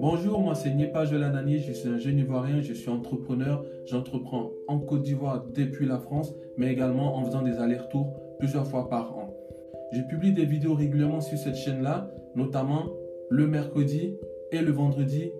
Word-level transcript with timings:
Bonjour, 0.00 0.40
moi 0.40 0.54
c'est 0.54 0.74
Niepa 0.74 1.04
Jolanani, 1.04 1.60
je 1.60 1.72
suis 1.72 1.88
un 1.88 1.98
jeune 1.98 2.18
Ivoirien, 2.18 2.60
je 2.60 2.72
suis 2.72 2.90
entrepreneur, 2.90 3.64
j'entreprends 3.86 4.50
en 4.66 4.80
Côte 4.80 5.02
d'Ivoire 5.02 5.46
depuis 5.54 5.86
la 5.86 5.98
France, 5.98 6.34
mais 6.56 6.72
également 6.72 7.16
en 7.16 7.24
faisant 7.24 7.42
des 7.42 7.58
allers-retours 7.58 8.12
plusieurs 8.38 8.66
fois 8.66 8.88
par 8.88 9.16
an. 9.16 9.32
Je 9.92 10.00
publie 10.02 10.32
des 10.32 10.44
vidéos 10.44 10.74
régulièrement 10.74 11.20
sur 11.20 11.38
cette 11.38 11.56
chaîne-là, 11.56 12.10
notamment 12.34 12.86
le 13.30 13.46
mercredi 13.46 14.16
et 14.50 14.58
le 14.58 14.72
vendredi 14.72 15.30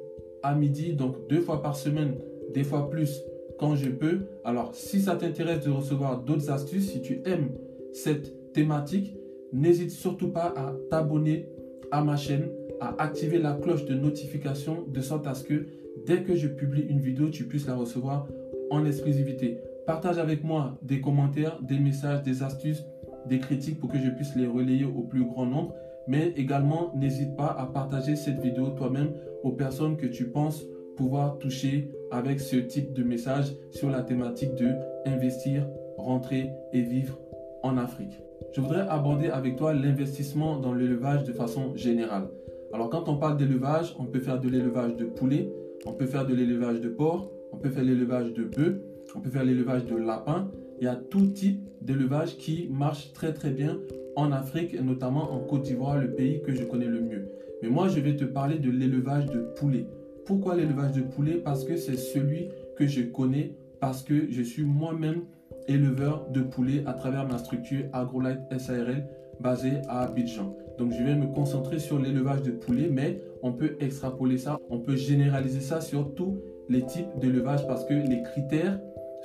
à 0.42 0.54
midi, 0.54 0.94
donc 0.94 1.26
deux 1.28 1.40
fois 1.40 1.60
par 1.60 1.74
semaine, 1.76 2.14
des 2.54 2.62
fois 2.62 2.88
plus 2.88 3.24
quand 3.58 3.74
je 3.74 3.90
peux. 3.90 4.20
Alors 4.44 4.74
si 4.74 5.00
ça 5.00 5.16
t'intéresse 5.16 5.64
de 5.64 5.70
recevoir 5.70 6.22
d'autres 6.22 6.50
astuces, 6.50 6.92
si 6.92 7.00
tu 7.00 7.20
aimes 7.24 7.50
cette 7.92 8.52
thématique, 8.52 9.16
n'hésite 9.52 9.90
surtout 9.90 10.28
pas 10.28 10.52
à 10.56 10.74
t'abonner 10.90 11.48
à 11.90 12.02
ma 12.02 12.16
chaîne 12.16 12.48
à 12.80 13.00
activer 13.00 13.38
la 13.38 13.52
cloche 13.52 13.84
de 13.84 13.94
notification 13.94 14.84
de 14.88 15.00
sorte 15.00 15.26
à 15.26 15.34
ce 15.34 15.44
que 15.44 15.66
dès 16.04 16.22
que 16.22 16.34
je 16.34 16.48
publie 16.48 16.82
une 16.82 16.98
vidéo, 16.98 17.28
tu 17.28 17.44
puisses 17.44 17.66
la 17.66 17.76
recevoir 17.76 18.26
en 18.70 18.84
exclusivité. 18.84 19.58
Partage 19.86 20.18
avec 20.18 20.42
moi 20.42 20.78
des 20.82 21.00
commentaires, 21.00 21.60
des 21.62 21.78
messages, 21.78 22.22
des 22.22 22.42
astuces, 22.42 22.84
des 23.26 23.38
critiques 23.38 23.78
pour 23.78 23.90
que 23.90 23.98
je 23.98 24.10
puisse 24.10 24.34
les 24.34 24.46
relayer 24.46 24.84
au 24.84 25.02
plus 25.02 25.24
grand 25.24 25.46
nombre. 25.46 25.74
Mais 26.08 26.32
également, 26.36 26.92
n'hésite 26.96 27.36
pas 27.36 27.54
à 27.56 27.66
partager 27.66 28.16
cette 28.16 28.40
vidéo 28.40 28.70
toi-même 28.70 29.12
aux 29.44 29.52
personnes 29.52 29.96
que 29.96 30.06
tu 30.06 30.24
penses 30.24 30.64
pouvoir 30.96 31.38
toucher 31.38 31.90
avec 32.10 32.40
ce 32.40 32.56
type 32.56 32.92
de 32.92 33.02
message 33.02 33.54
sur 33.70 33.90
la 33.90 34.02
thématique 34.02 34.54
de 34.56 34.74
investir, 35.06 35.68
rentrer 35.96 36.50
et 36.72 36.82
vivre 36.82 37.18
en 37.62 37.78
Afrique. 37.78 38.20
Je 38.50 38.60
voudrais 38.60 38.86
aborder 38.88 39.28
avec 39.28 39.56
toi 39.56 39.72
l'investissement 39.72 40.58
dans 40.58 40.74
l'élevage 40.74 41.24
de 41.24 41.32
façon 41.32 41.74
générale. 41.76 42.28
Alors 42.72 42.90
quand 42.90 43.08
on 43.08 43.16
parle 43.16 43.36
d'élevage, 43.36 43.94
on 43.98 44.04
peut 44.04 44.20
faire 44.20 44.40
de 44.40 44.48
l'élevage 44.48 44.96
de 44.96 45.04
poulet, 45.04 45.52
on 45.86 45.92
peut 45.92 46.06
faire 46.06 46.26
de 46.26 46.34
l'élevage 46.34 46.80
de 46.80 46.88
porc, 46.88 47.30
on 47.52 47.56
peut 47.56 47.70
faire 47.70 47.84
l'élevage 47.84 48.32
de 48.32 48.44
bœufs, 48.44 48.82
on 49.14 49.20
peut 49.20 49.30
faire 49.30 49.44
l'élevage 49.44 49.84
de 49.86 49.96
lapins. 49.96 50.50
Il 50.80 50.84
y 50.84 50.88
a 50.88 50.96
tout 50.96 51.26
type 51.26 51.60
d'élevage 51.80 52.36
qui 52.36 52.68
marche 52.70 53.12
très 53.12 53.32
très 53.32 53.50
bien 53.50 53.78
en 54.16 54.32
Afrique 54.32 54.74
et 54.74 54.82
notamment 54.82 55.32
en 55.32 55.40
Côte 55.40 55.62
d'Ivoire, 55.62 55.98
le 55.98 56.12
pays 56.12 56.42
que 56.42 56.52
je 56.52 56.64
connais 56.64 56.86
le 56.86 57.00
mieux. 57.00 57.28
Mais 57.62 57.68
moi, 57.68 57.88
je 57.88 58.00
vais 58.00 58.16
te 58.16 58.24
parler 58.24 58.58
de 58.58 58.70
l'élevage 58.70 59.26
de 59.26 59.40
poulet. 59.56 59.86
Pourquoi 60.26 60.56
l'élevage 60.56 60.92
de 60.92 61.02
poulet? 61.02 61.34
Parce 61.34 61.64
que 61.64 61.76
c'est 61.76 61.96
celui 61.96 62.48
que 62.76 62.86
je 62.86 63.02
connais, 63.02 63.54
parce 63.80 64.02
que 64.02 64.30
je 64.30 64.42
suis 64.42 64.64
moi-même 64.64 65.22
éleveur 65.68 66.28
de 66.30 66.40
poulet 66.40 66.82
à 66.86 66.92
travers 66.92 67.26
ma 67.26 67.38
structure 67.38 67.84
AgroLight 67.92 68.40
SARL 68.58 69.06
basée 69.40 69.82
à 69.88 70.02
Abidjan. 70.02 70.56
Donc 70.78 70.92
je 70.92 71.02
vais 71.02 71.14
me 71.14 71.26
concentrer 71.26 71.78
sur 71.78 71.98
l'élevage 71.98 72.42
de 72.42 72.50
poulets, 72.50 72.88
mais 72.90 73.20
on 73.42 73.52
peut 73.52 73.76
extrapoler 73.80 74.38
ça, 74.38 74.58
on 74.70 74.80
peut 74.80 74.96
généraliser 74.96 75.60
ça 75.60 75.80
sur 75.80 76.14
tous 76.14 76.38
les 76.68 76.84
types 76.86 77.18
d'élevage 77.18 77.66
parce 77.66 77.84
que 77.84 77.94
les 77.94 78.22
critères 78.22 78.80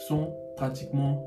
sont 0.08 0.34
pratiquement 0.56 1.24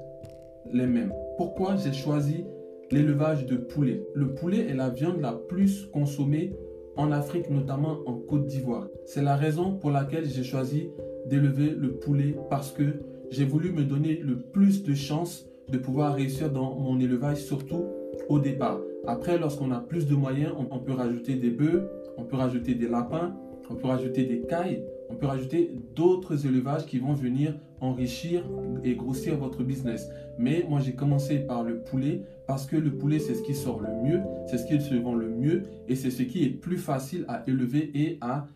les 0.72 0.86
mêmes. 0.86 1.12
Pourquoi 1.36 1.76
j'ai 1.76 1.92
choisi 1.92 2.44
l'élevage 2.90 3.46
de 3.46 3.56
poulet 3.56 4.02
Le 4.14 4.34
poulet 4.34 4.68
est 4.68 4.74
la 4.74 4.90
viande 4.90 5.20
la 5.20 5.32
plus 5.32 5.86
consommée 5.86 6.52
en 6.96 7.12
Afrique, 7.12 7.48
notamment 7.48 7.98
en 8.06 8.14
Côte 8.14 8.46
d'Ivoire. 8.46 8.88
C'est 9.06 9.22
la 9.22 9.36
raison 9.36 9.76
pour 9.76 9.90
laquelle 9.90 10.26
j'ai 10.26 10.44
choisi 10.44 10.90
d'élever 11.26 11.70
le 11.70 11.92
poulet 11.92 12.36
parce 12.50 12.72
que 12.72 13.00
j'ai 13.30 13.44
voulu 13.44 13.70
me 13.72 13.84
donner 13.84 14.16
le 14.16 14.38
plus 14.38 14.82
de 14.82 14.94
chances 14.94 15.46
de 15.68 15.78
pouvoir 15.78 16.14
réussir 16.14 16.50
dans 16.50 16.74
mon 16.74 16.98
élevage, 16.98 17.38
surtout 17.38 17.84
au 18.28 18.38
départ. 18.38 18.80
Après, 19.06 19.38
lorsqu'on 19.38 19.70
a 19.70 19.78
plus 19.78 20.06
de 20.06 20.14
moyens, 20.14 20.52
on, 20.70 20.78
peut 20.78 20.92
rajouter 20.92 21.36
des 21.36 21.50
bœufs, 21.50 21.88
on 22.18 22.24
peut 22.24 22.36
rajouter 22.36 22.74
des 22.74 22.88
lapins, 22.88 23.34
on 23.70 23.74
peut 23.74 23.86
rajouter 23.86 24.24
des 24.24 24.40
cailles, 24.42 24.82
on 25.08 25.14
peut 25.14 25.26
rajouter 25.26 25.70
d'autres 25.94 26.46
élevages 26.46 26.86
qui 26.86 26.98
vont 26.98 27.14
venir 27.14 27.54
enrichir 27.80 28.44
et 28.84 28.94
grossir 28.94 29.38
votre 29.38 29.62
business. 29.62 30.08
Mais 30.38 30.66
moi, 30.68 30.80
j'ai 30.80 30.92
commencé 30.92 31.38
par 31.38 31.62
le 31.62 31.78
poulet 31.78 32.22
parce 32.46 32.66
que 32.66 32.76
le 32.76 32.90
poulet, 32.90 33.20
c'est 33.20 33.34
ce 33.34 33.42
qui 33.42 33.54
sort 33.54 33.80
le 33.80 33.88
mieux, 34.02 34.20
c'est 34.46 34.58
ce 34.58 34.66
qui 34.66 34.80
se 34.80 34.94
vend 34.94 35.14
le 35.14 35.28
mieux 35.30 35.62
et 35.88 35.94
c'est 35.94 36.10
ce 36.10 36.22
qui 36.22 36.44
est 36.44 36.50
plus 36.50 36.78
facile 36.78 37.24
à 37.28 37.42
élever 37.46 37.90
et 37.94 38.18
à 38.20 38.46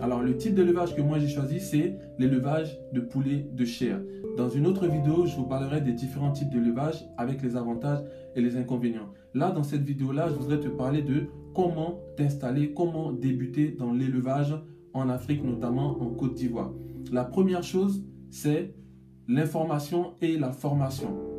Alors, 0.00 0.22
le 0.22 0.36
type 0.36 0.54
d'élevage 0.54 0.94
que 0.94 1.02
moi 1.02 1.18
j'ai 1.18 1.28
choisi, 1.28 1.60
c'est 1.60 1.98
l'élevage 2.18 2.78
de 2.92 3.00
poulet 3.00 3.46
de 3.52 3.64
chair. 3.64 4.00
Dans 4.36 4.48
une 4.48 4.66
autre 4.66 4.86
vidéo, 4.86 5.26
je 5.26 5.36
vous 5.36 5.46
parlerai 5.46 5.82
des 5.82 5.92
différents 5.92 6.32
types 6.32 6.48
d'élevage 6.48 7.04
avec 7.18 7.42
les 7.42 7.54
avantages 7.54 8.00
et 8.34 8.40
les 8.40 8.56
inconvénients. 8.56 9.10
Là, 9.34 9.50
dans 9.50 9.62
cette 9.62 9.82
vidéo-là, 9.82 10.28
je 10.28 10.34
voudrais 10.34 10.60
te 10.60 10.68
parler 10.68 11.02
de 11.02 11.26
comment 11.54 12.00
t'installer, 12.16 12.72
comment 12.72 13.12
débuter 13.12 13.76
dans 13.78 13.92
l'élevage 13.92 14.54
en 14.94 15.08
Afrique, 15.08 15.44
notamment 15.44 16.02
en 16.02 16.10
Côte 16.10 16.34
d'Ivoire. 16.34 16.72
La 17.12 17.24
première 17.24 17.62
chose, 17.62 18.04
c'est 18.30 18.74
l'information 19.28 20.14
et 20.20 20.38
la 20.38 20.52
formation. 20.52 21.31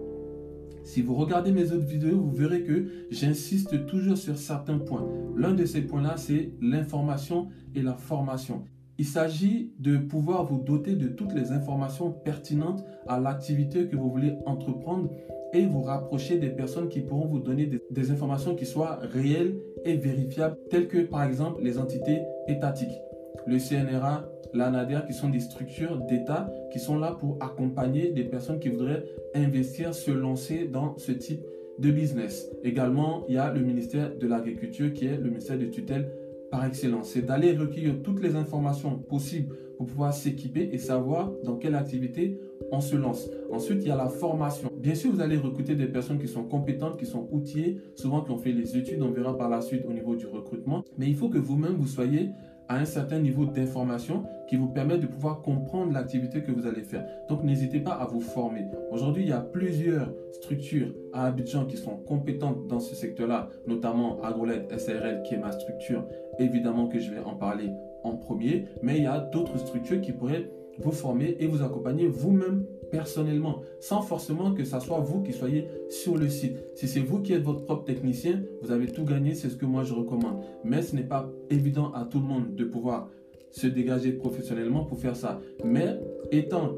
Si 0.84 1.02
vous 1.02 1.16
regardez 1.16 1.52
mes 1.52 1.72
autres 1.72 1.86
vidéos, 1.86 2.20
vous 2.20 2.36
verrez 2.36 2.64
que 2.64 2.88
j'insiste 3.10 3.86
toujours 3.86 4.18
sur 4.18 4.38
certains 4.38 4.80
points. 4.80 5.08
L'un 5.36 5.54
de 5.54 5.66
ces 5.66 5.82
points-là, 5.82 6.18
c'est 6.18 6.52
l'information 6.62 7.48
et 7.74 7.82
la 7.82 7.94
formation. 7.94 8.64
Il 9.00 9.06
s'agit 9.06 9.72
de 9.80 9.98
pouvoir 9.98 10.46
vous 10.46 10.60
doter 10.60 10.96
de 10.96 11.08
toutes 11.08 11.34
les 11.34 11.52
informations 11.52 12.12
pertinentes 12.12 12.84
à 13.08 13.20
l'activité 13.20 13.88
que 13.88 13.96
vous 13.96 14.12
voulez 14.12 14.34
entreprendre 14.46 15.10
et 15.54 15.66
vous 15.66 15.82
rapprocher 15.82 16.38
des 16.38 16.50
personnes 16.50 16.90
qui 16.90 17.00
pourront 17.02 17.28
vous 17.28 17.40
donner 17.40 17.70
des, 17.90 18.12
informations 18.12 18.56
qui 18.56 18.66
soient 18.66 19.00
réelles 19.02 19.56
et 19.86 19.96
vérifiables, 19.96 20.58
telles 20.70 20.88
que 20.88 21.00
par 21.00 21.24
exemple 21.24 21.64
les 21.64 21.78
entités 21.78 22.24
étatiques, 22.48 23.00
le 23.46 23.58
CNRA, 23.58 24.30
l'ANADER, 24.54 25.02
qui 25.08 25.14
sont 25.14 25.30
des 25.30 25.40
structures 25.40 25.98
d'État 26.02 26.52
qui 26.72 26.80
sont 26.80 26.98
là 26.98 27.16
pour 27.20 27.38
accompagner 27.42 28.12
des 28.12 28.24
personnes 28.24 28.60
qui 28.60 28.70
voudraient 28.70 29.04
investir, 29.36 29.94
se 29.94 30.12
lancer 30.12 30.66
dans 30.66 30.98
ce 30.98 31.12
type 31.12 31.44
de 31.80 31.92
business. 31.92 32.50
Également, 32.64 33.26
il 33.28 33.36
y 33.36 33.38
a 33.38 33.52
le 33.52 33.62
ministère 33.62 34.16
de 34.16 34.28
l'Agriculture 34.28 34.94
qui 34.94 35.06
est 35.06 35.18
le 35.18 35.30
ministère 35.30 35.58
de 35.58 35.66
tutelle 35.66 36.12
par 36.52 36.66
excellence. 36.66 37.10
C'est 37.10 37.24
d'aller 37.24 37.54
recueillir 37.54 37.96
toutes 38.04 38.22
les 38.22 38.36
informations 38.36 39.00
possibles 39.00 39.56
pour 39.76 39.88
pouvoir 39.88 40.14
s'équiper 40.14 40.70
et 40.72 40.78
savoir 40.78 41.32
dans 41.44 41.56
quelle 41.56 41.74
activité 41.74 42.40
on 42.72 42.80
se 42.80 42.96
lance. 42.96 43.28
Ensuite, 43.52 43.80
il 43.82 43.88
y 43.88 43.92
a 43.92 43.96
la 43.96 44.08
formation. 44.08 44.70
Bien 44.78 44.94
sûr, 44.94 45.12
vous 45.12 45.22
allez 45.22 45.38
recruter 45.38 45.76
des 45.76 45.88
personnes 45.88 46.20
qui 46.20 46.28
sont 46.28 46.44
compétentes, 46.44 46.98
qui 46.98 47.08
sont 47.08 47.28
outillées, 47.32 47.80
souvent 47.96 48.22
qui 48.22 48.30
ont 48.30 48.38
fait 48.38 48.52
les 48.52 48.78
études, 48.78 49.02
on 49.02 49.10
verra 49.10 49.36
par 49.36 49.50
la 49.50 49.62
suite 49.62 49.84
au 49.88 49.94
niveau 49.94 50.16
du 50.16 50.28
recrutement. 50.28 50.84
Mais 50.98 51.08
il 51.08 51.16
faut 51.16 51.30
que 51.30 51.40
vous-même, 51.40 51.74
vous 51.74 51.88
soyez 51.88 52.30
à 52.68 52.78
un 52.78 52.86
certain 52.86 53.20
niveau 53.20 53.46
d'information 53.46 54.24
qui 54.48 54.56
vous 54.56 54.68
permet 54.68 54.98
de 54.98 55.08
pouvoir 55.08 55.42
comprendre 55.42 55.94
l'activité 55.94 56.42
que 56.42 56.52
vous 56.52 56.66
allez 56.66 56.84
faire. 56.84 57.06
Donc 57.28 57.44
n'hésitez 57.44 57.80
pas 57.80 57.94
à 57.94 58.06
vous 58.06 58.22
former. 58.22 58.68
Aujourd'hui, 58.92 59.24
il 59.24 59.30
y 59.30 59.34
a 59.34 59.42
plusieurs 59.42 60.12
structures 60.32 60.94
à 61.14 61.26
Abidjan 61.26 61.66
qui 61.66 61.78
sont 61.78 61.98
compétentes 61.98 62.68
dans 62.68 62.80
ce 62.80 62.96
secteur-là, 62.96 63.50
notamment 63.68 64.22
AgroLed 64.22 64.72
SRL 64.78 65.24
qui 65.24 65.36
est 65.36 65.40
ma 65.40 65.52
structure. 65.52 66.06
Évidemment 66.40 66.88
que 66.88 67.00
je 67.00 67.12
vais 67.12 67.20
en 67.20 67.36
parler 67.36 67.72
en 68.04 68.18
premier, 68.18 68.66
mais 68.82 68.98
il 68.98 69.04
y 69.04 69.08
a 69.08 69.20
d'autres 69.20 69.58
structures 69.58 70.02
qui 70.02 70.12
pourraient 70.12 70.50
vous 70.80 70.92
former 70.92 71.36
et 71.40 71.48
vous 71.48 71.62
accompagner 71.62 72.08
vous-même 72.08 72.66
personnellement, 72.92 73.62
sans 73.80 74.02
forcément 74.02 74.54
que 74.54 74.64
ce 74.64 74.80
soit 74.80 75.00
vous 75.00 75.22
qui 75.24 75.34
soyez 75.34 75.68
sur 75.90 76.18
le 76.18 76.30
site. 76.30 76.58
Si 76.76 76.88
c'est 76.88 77.00
vous 77.00 77.22
qui 77.22 77.34
êtes 77.34 77.44
votre 77.44 77.64
propre 77.64 77.86
technicien, 77.86 78.42
vous 78.62 78.72
avez 78.72 78.88
tout 78.88 79.04
gagné, 79.04 79.34
c'est 79.34 79.50
ce 79.50 79.56
que 79.56 79.66
moi 79.66 79.84
je 79.84 79.94
recommande. 79.94 80.44
Mais 80.64 80.82
ce 80.82 80.96
n'est 80.96 81.04
pas 81.04 81.30
évident 81.50 81.92
à 81.94 82.06
tout 82.06 82.20
le 82.20 82.26
monde 82.26 82.56
de 82.56 82.66
pouvoir 82.66 83.10
se 83.52 83.68
dégager 83.68 84.12
professionnellement 84.12 84.84
pour 84.84 85.00
faire 85.00 85.16
ça. 85.16 85.40
Mais 85.64 86.00
étant 86.32 86.74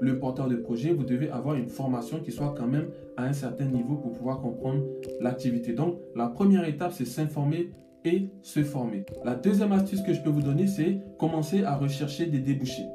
le 0.00 0.18
porteur 0.18 0.48
de 0.48 0.56
projet, 0.56 0.92
vous 0.92 1.04
devez 1.04 1.30
avoir 1.30 1.56
une 1.56 1.68
formation 1.68 2.20
qui 2.20 2.32
soit 2.32 2.54
quand 2.56 2.66
même 2.66 2.88
à 3.16 3.24
un 3.24 3.32
certain 3.32 3.64
niveau 3.64 3.96
pour 3.96 4.12
pouvoir 4.12 4.40
comprendre 4.40 4.84
l'activité. 5.20 5.72
Donc, 5.72 5.98
la 6.14 6.28
première 6.28 6.66
étape, 6.66 6.92
c'est 6.92 7.04
s'informer 7.04 7.70
et 8.04 8.28
se 8.42 8.62
former. 8.62 9.04
La 9.24 9.34
deuxième 9.34 9.72
astuce 9.72 10.02
que 10.02 10.14
je 10.14 10.22
peux 10.22 10.30
vous 10.30 10.42
donner, 10.42 10.66
c'est 10.66 11.00
commencer 11.18 11.64
à 11.64 11.76
rechercher 11.76 12.26
des 12.26 12.38
débouchés. 12.38 12.86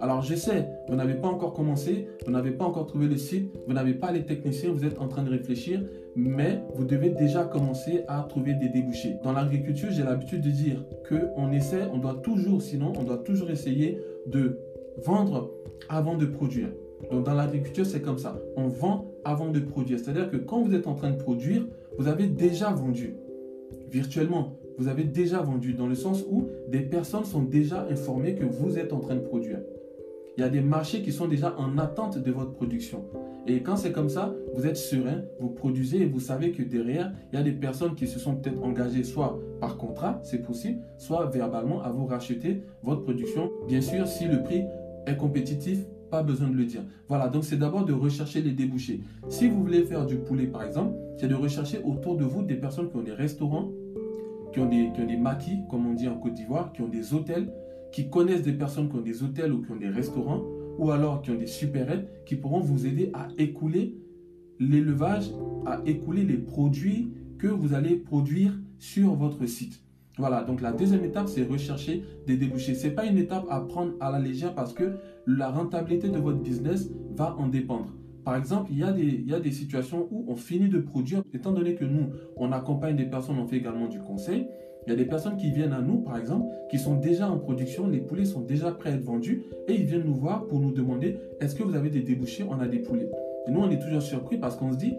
Alors 0.00 0.22
je 0.22 0.34
sais, 0.34 0.66
vous 0.88 0.96
n'avez 0.96 1.14
pas 1.14 1.28
encore 1.28 1.52
commencé, 1.52 2.08
vous 2.24 2.32
n'avez 2.32 2.52
pas 2.52 2.64
encore 2.64 2.86
trouvé 2.86 3.06
le 3.06 3.18
site, 3.18 3.52
vous 3.66 3.74
n'avez 3.74 3.92
pas 3.92 4.12
les 4.12 4.24
techniciens, 4.24 4.72
vous 4.72 4.86
êtes 4.86 4.98
en 4.98 5.08
train 5.08 5.22
de 5.22 5.30
réfléchir, 5.30 5.82
mais 6.16 6.62
vous 6.74 6.84
devez 6.84 7.10
déjà 7.10 7.44
commencer 7.44 8.04
à 8.08 8.22
trouver 8.22 8.54
des 8.54 8.70
débouchés. 8.70 9.16
Dans 9.22 9.32
l'agriculture, 9.32 9.90
j'ai 9.90 10.02
l'habitude 10.02 10.40
de 10.40 10.50
dire 10.50 10.82
qu'on 11.06 11.52
essaie, 11.52 11.82
on 11.92 11.98
doit 11.98 12.14
toujours, 12.14 12.62
sinon 12.62 12.94
on 12.98 13.04
doit 13.04 13.18
toujours 13.18 13.50
essayer 13.50 13.98
de 14.26 14.58
vendre 15.04 15.50
avant 15.90 16.16
de 16.16 16.24
produire. 16.24 16.68
Donc 17.10 17.24
dans 17.24 17.34
l'agriculture, 17.34 17.84
c'est 17.84 18.00
comme 18.00 18.18
ça. 18.18 18.38
On 18.56 18.68
vend 18.68 19.10
avant 19.24 19.50
de 19.50 19.60
produire. 19.60 19.98
C'est-à-dire 19.98 20.30
que 20.30 20.36
quand 20.38 20.62
vous 20.62 20.74
êtes 20.74 20.86
en 20.86 20.94
train 20.94 21.10
de 21.10 21.16
produire, 21.16 21.66
vous 21.98 22.08
avez 22.08 22.26
déjà 22.26 22.70
vendu 22.70 23.16
virtuellement. 23.90 24.56
Vous 24.78 24.88
avez 24.88 25.04
déjà 25.04 25.42
vendu 25.42 25.74
dans 25.74 25.86
le 25.86 25.94
sens 25.94 26.24
où 26.30 26.48
des 26.68 26.80
personnes 26.80 27.24
sont 27.24 27.42
déjà 27.42 27.86
informées 27.90 28.34
que 28.34 28.44
vous 28.44 28.78
êtes 28.78 28.94
en 28.94 29.00
train 29.00 29.16
de 29.16 29.20
produire. 29.20 29.58
Il 30.36 30.40
y 30.40 30.44
a 30.44 30.48
des 30.48 30.60
marchés 30.60 31.02
qui 31.02 31.12
sont 31.12 31.28
déjà 31.28 31.54
en 31.58 31.76
attente 31.78 32.18
de 32.18 32.30
votre 32.30 32.52
production. 32.52 33.04
Et 33.46 33.62
quand 33.62 33.76
c'est 33.76 33.92
comme 33.92 34.08
ça, 34.08 34.34
vous 34.54 34.66
êtes 34.66 34.76
serein, 34.76 35.22
vous 35.40 35.50
produisez 35.50 36.02
et 36.02 36.06
vous 36.06 36.20
savez 36.20 36.52
que 36.52 36.62
derrière, 36.62 37.12
il 37.32 37.36
y 37.36 37.38
a 37.38 37.42
des 37.42 37.52
personnes 37.52 37.94
qui 37.94 38.06
se 38.06 38.18
sont 38.18 38.36
peut-être 38.36 38.62
engagées 38.62 39.02
soit 39.02 39.38
par 39.60 39.76
contrat, 39.76 40.20
c'est 40.22 40.42
possible, 40.42 40.80
soit 40.98 41.26
verbalement 41.26 41.82
à 41.82 41.90
vous 41.90 42.06
racheter 42.06 42.62
votre 42.82 43.02
production. 43.02 43.50
Bien 43.66 43.80
sûr, 43.80 44.06
si 44.06 44.26
le 44.26 44.42
prix 44.42 44.62
est 45.06 45.16
compétitif, 45.16 45.84
pas 46.10 46.22
besoin 46.22 46.48
de 46.48 46.56
le 46.56 46.64
dire. 46.64 46.82
Voilà, 47.08 47.28
donc 47.28 47.44
c'est 47.44 47.56
d'abord 47.56 47.84
de 47.84 47.92
rechercher 47.92 48.42
les 48.42 48.52
débouchés. 48.52 49.00
Si 49.28 49.48
vous 49.48 49.60
voulez 49.60 49.84
faire 49.84 50.06
du 50.06 50.16
poulet, 50.16 50.46
par 50.46 50.62
exemple, 50.64 50.94
c'est 51.16 51.28
de 51.28 51.34
rechercher 51.34 51.80
autour 51.82 52.16
de 52.16 52.24
vous 52.24 52.42
des 52.42 52.56
personnes 52.56 52.90
qui 52.90 52.96
ont 52.96 53.02
des 53.02 53.12
restaurants, 53.12 53.70
qui 54.52 54.60
ont 54.60 54.68
des, 54.68 54.90
qui 54.92 55.00
ont 55.00 55.06
des 55.06 55.16
maquis, 55.16 55.60
comme 55.70 55.86
on 55.86 55.94
dit 55.94 56.08
en 56.08 56.16
Côte 56.16 56.34
d'Ivoire, 56.34 56.72
qui 56.72 56.82
ont 56.82 56.88
des 56.88 57.14
hôtels, 57.14 57.52
qui 57.92 58.08
connaissent 58.10 58.42
des 58.42 58.52
personnes 58.52 58.88
qui 58.88 58.96
ont 58.96 59.02
des 59.02 59.22
hôtels 59.22 59.52
ou 59.52 59.62
qui 59.62 59.70
ont 59.72 59.76
des 59.76 59.88
restaurants, 59.88 60.42
ou 60.78 60.90
alors 60.90 61.22
qui 61.22 61.30
ont 61.30 61.36
des 61.36 61.46
supérettes, 61.46 62.08
qui 62.24 62.36
pourront 62.36 62.60
vous 62.60 62.86
aider 62.86 63.10
à 63.12 63.28
écouler 63.38 63.96
l'élevage, 64.58 65.30
à 65.66 65.80
écouler 65.86 66.24
les 66.24 66.38
produits 66.38 67.12
que 67.38 67.48
vous 67.48 67.74
allez 67.74 67.96
produire 67.96 68.58
sur 68.78 69.14
votre 69.14 69.46
site. 69.46 69.82
Voilà, 70.18 70.42
donc 70.42 70.60
la 70.60 70.72
deuxième 70.72 71.04
étape, 71.04 71.28
c'est 71.28 71.44
rechercher 71.44 72.02
des 72.26 72.36
débouchés. 72.36 72.74
Ce 72.74 72.86
n'est 72.86 72.92
pas 72.92 73.06
une 73.06 73.16
étape 73.16 73.46
à 73.48 73.60
prendre 73.60 73.92
à 74.00 74.10
la 74.10 74.18
légère 74.18 74.54
parce 74.54 74.74
que 74.74 74.96
la 75.26 75.50
rentabilité 75.50 76.08
de 76.08 76.18
votre 76.18 76.38
business 76.38 76.90
va 77.16 77.36
en 77.38 77.48
dépendre. 77.48 77.94
Par 78.24 78.36
exemple, 78.36 78.70
il 78.70 78.78
y, 78.78 78.84
a 78.84 78.92
des, 78.92 79.02
il 79.02 79.26
y 79.26 79.34
a 79.34 79.40
des 79.40 79.50
situations 79.50 80.08
où 80.10 80.26
on 80.28 80.36
finit 80.36 80.68
de 80.68 80.78
produire, 80.78 81.22
étant 81.32 81.52
donné 81.52 81.74
que 81.74 81.86
nous, 81.86 82.10
on 82.36 82.52
accompagne 82.52 82.96
des 82.96 83.06
personnes, 83.06 83.38
on 83.38 83.46
fait 83.46 83.56
également 83.56 83.88
du 83.88 83.98
conseil. 83.98 84.46
Il 84.86 84.90
y 84.90 84.92
a 84.92 84.96
des 84.96 85.04
personnes 85.04 85.36
qui 85.36 85.50
viennent 85.50 85.72
à 85.72 85.80
nous, 85.80 85.98
par 85.98 86.16
exemple, 86.16 86.46
qui 86.70 86.78
sont 86.78 86.96
déjà 86.96 87.30
en 87.30 87.38
production, 87.38 87.86
les 87.86 88.00
poulets 88.00 88.24
sont 88.24 88.40
déjà 88.40 88.72
prêts 88.72 88.90
à 88.90 88.94
être 88.94 89.04
vendus 89.04 89.44
et 89.68 89.74
ils 89.74 89.84
viennent 89.84 90.04
nous 90.04 90.14
voir 90.14 90.46
pour 90.46 90.60
nous 90.60 90.72
demander 90.72 91.18
est-ce 91.40 91.54
que 91.54 91.62
vous 91.62 91.76
avez 91.76 91.90
des 91.90 92.00
débouchés? 92.00 92.44
On 92.48 92.60
a 92.60 92.66
des 92.66 92.78
poulets. 92.78 93.10
Et 93.46 93.50
nous, 93.50 93.60
on 93.60 93.70
est 93.70 93.78
toujours 93.78 94.02
surpris 94.02 94.38
parce 94.38 94.56
qu'on 94.56 94.72
se 94.72 94.78
dit 94.78 94.94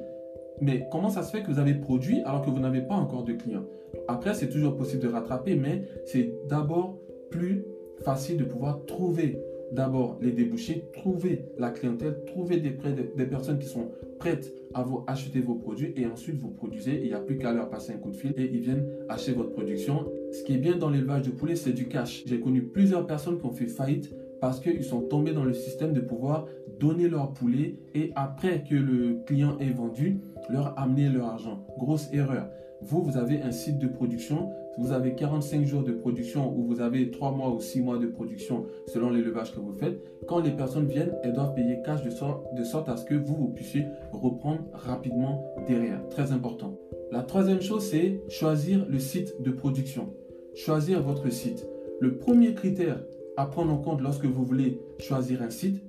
mais 0.61 0.87
comment 0.91 1.09
ça 1.09 1.23
se 1.23 1.31
fait 1.31 1.41
que 1.41 1.51
vous 1.51 1.57
avez 1.57 1.73
produit 1.73 2.21
alors 2.23 2.43
que 2.43 2.51
vous 2.51 2.59
n'avez 2.59 2.81
pas 2.81 2.93
encore 2.93 3.23
de 3.23 3.33
clients? 3.33 3.65
Après, 4.07 4.35
c'est 4.35 4.47
toujours 4.47 4.75
possible 4.75 5.01
de 5.01 5.07
rattraper, 5.07 5.55
mais 5.55 5.87
c'est 6.05 6.31
d'abord 6.47 6.99
plus 7.31 7.65
facile 8.03 8.37
de 8.37 8.43
pouvoir 8.43 8.85
trouver 8.85 9.39
d'abord 9.71 10.17
les 10.21 10.31
débouchés, 10.31 10.85
trouver 10.93 11.45
la 11.57 11.69
clientèle, 11.69 12.17
trouver 12.25 12.57
des, 12.57 12.71
personnes 12.71 13.59
qui 13.59 13.67
sont 13.67 13.91
prêtes 14.19 14.53
à 14.73 14.83
vous 14.83 15.03
acheter 15.07 15.39
vos 15.39 15.55
produits 15.55 15.93
et 15.95 16.05
ensuite 16.05 16.37
vous 16.37 16.49
produisez. 16.49 16.99
Il 17.01 17.07
n'y 17.07 17.13
a 17.13 17.19
plus 17.19 17.37
qu'à 17.37 17.53
leur 17.53 17.69
passer 17.69 17.93
un 17.93 17.97
coup 17.97 18.11
de 18.11 18.15
fil 18.15 18.33
et 18.37 18.43
ils 18.43 18.59
viennent 18.59 18.85
acheter 19.09 19.31
votre 19.31 19.51
production. 19.51 20.05
Ce 20.31 20.43
qui 20.43 20.53
est 20.53 20.57
bien 20.57 20.77
dans 20.77 20.89
l'élevage 20.89 21.23
de 21.23 21.31
poulets, 21.31 21.55
c'est 21.55 21.73
du 21.73 21.87
cash. 21.87 22.23
J'ai 22.25 22.39
connu 22.39 22.61
plusieurs 22.61 23.07
personnes 23.07 23.39
qui 23.39 23.45
ont 23.45 23.51
fait 23.51 23.67
faillite 23.67 24.13
parce 24.39 24.59
qu'ils 24.59 24.83
sont 24.83 25.01
tombés 25.01 25.33
dans 25.33 25.43
le 25.43 25.53
système 25.53 25.93
de 25.93 26.01
pouvoir 26.01 26.47
donner 26.79 27.07
leur 27.07 27.31
poulet 27.31 27.75
et 27.93 28.11
après 28.15 28.63
que 28.63 28.75
le 28.75 29.23
client 29.25 29.57
ait 29.59 29.69
vendu, 29.69 30.19
leur 30.49 30.77
amener 30.79 31.09
leur 31.09 31.27
argent. 31.27 31.65
Grosse 31.77 32.09
erreur. 32.11 32.49
Vous, 32.81 33.03
vous 33.03 33.17
avez 33.17 33.41
un 33.41 33.51
site 33.51 33.77
de 33.77 33.87
production, 33.87 34.51
vous 34.77 34.91
avez 34.91 35.15
45 35.15 35.65
jours 35.65 35.83
de 35.83 35.91
production 35.91 36.53
ou 36.55 36.63
vous 36.63 36.81
avez 36.81 37.11
3 37.11 37.31
mois 37.31 37.51
ou 37.51 37.59
6 37.59 37.81
mois 37.81 37.97
de 37.97 38.07
production 38.07 38.65
selon 38.87 39.09
l'élevage 39.09 39.53
que 39.53 39.59
vous 39.59 39.73
faites. 39.73 40.01
Quand 40.27 40.39
les 40.39 40.51
personnes 40.51 40.87
viennent, 40.87 41.13
elles 41.23 41.33
doivent 41.33 41.53
payer 41.53 41.79
cash 41.85 42.03
de 42.03 42.09
sorte, 42.09 42.53
de 42.55 42.63
sorte 42.63 42.89
à 42.89 42.97
ce 42.97 43.05
que 43.05 43.15
vous, 43.15 43.35
vous 43.35 43.49
puissiez 43.49 43.85
reprendre 44.11 44.61
rapidement 44.73 45.43
derrière. 45.67 46.07
Très 46.09 46.31
important. 46.31 46.77
La 47.11 47.23
troisième 47.23 47.61
chose, 47.61 47.83
c'est 47.83 48.21
choisir 48.29 48.85
le 48.89 48.99
site 48.99 49.41
de 49.41 49.51
production. 49.51 50.13
Choisir 50.55 51.01
votre 51.01 51.29
site. 51.29 51.67
Le 51.99 52.17
premier 52.17 52.53
critère 52.53 53.03
à 53.37 53.45
prendre 53.45 53.73
en 53.73 53.77
compte 53.77 54.01
lorsque 54.01 54.25
vous 54.25 54.45
voulez 54.45 54.79
choisir 54.99 55.41
un 55.41 55.49
site, 55.49 55.83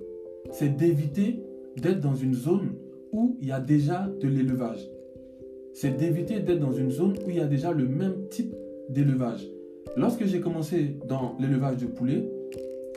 c'est 0.51 0.75
d'éviter 0.75 1.43
d'être 1.77 1.99
dans 1.99 2.15
une 2.15 2.33
zone 2.33 2.75
où 3.11 3.37
il 3.41 3.47
y 3.47 3.51
a 3.51 3.59
déjà 3.59 4.09
de 4.19 4.27
l'élevage. 4.27 4.89
C'est 5.73 5.97
d'éviter 5.97 6.39
d'être 6.39 6.59
dans 6.59 6.71
une 6.71 6.91
zone 6.91 7.15
où 7.25 7.29
il 7.29 7.37
y 7.37 7.41
a 7.41 7.47
déjà 7.47 7.71
le 7.71 7.87
même 7.87 8.27
type 8.29 8.53
d'élevage. 8.89 9.47
Lorsque 9.95 10.25
j'ai 10.25 10.39
commencé 10.39 10.97
dans 11.07 11.35
l'élevage 11.39 11.77
de 11.77 11.85
poulets, 11.85 12.27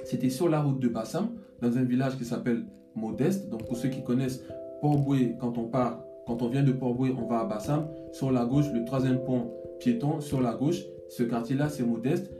c'était 0.04 0.30
sur 0.30 0.48
la 0.48 0.60
route 0.62 0.80
de 0.80 0.88
Bassam, 0.88 1.30
dans 1.60 1.76
un 1.76 1.82
village 1.82 2.16
qui 2.16 2.24
s'appelle 2.24 2.64
Modeste. 2.94 3.48
Donc 3.50 3.66
pour 3.66 3.76
ceux 3.76 3.88
qui 3.88 4.02
connaissent 4.02 4.42
Port-Boué, 4.80 5.36
quand 5.40 5.58
on 5.58 5.64
part, 5.64 6.02
quand 6.26 6.42
on 6.42 6.48
vient 6.48 6.62
de 6.62 6.72
Port-Boué, 6.72 7.14
on 7.16 7.26
va 7.26 7.40
à 7.40 7.44
Bassam. 7.44 7.88
Sur 8.12 8.30
la 8.30 8.44
gauche, 8.44 8.66
le 8.72 8.84
troisième 8.84 9.22
pont 9.24 9.52
piéton, 9.78 10.20
sur 10.20 10.40
la 10.40 10.54
gauche, 10.54 10.82
ce 11.08 11.22
quartier-là, 11.22 11.68
c'est 11.68 11.84
Modeste. 11.84 12.30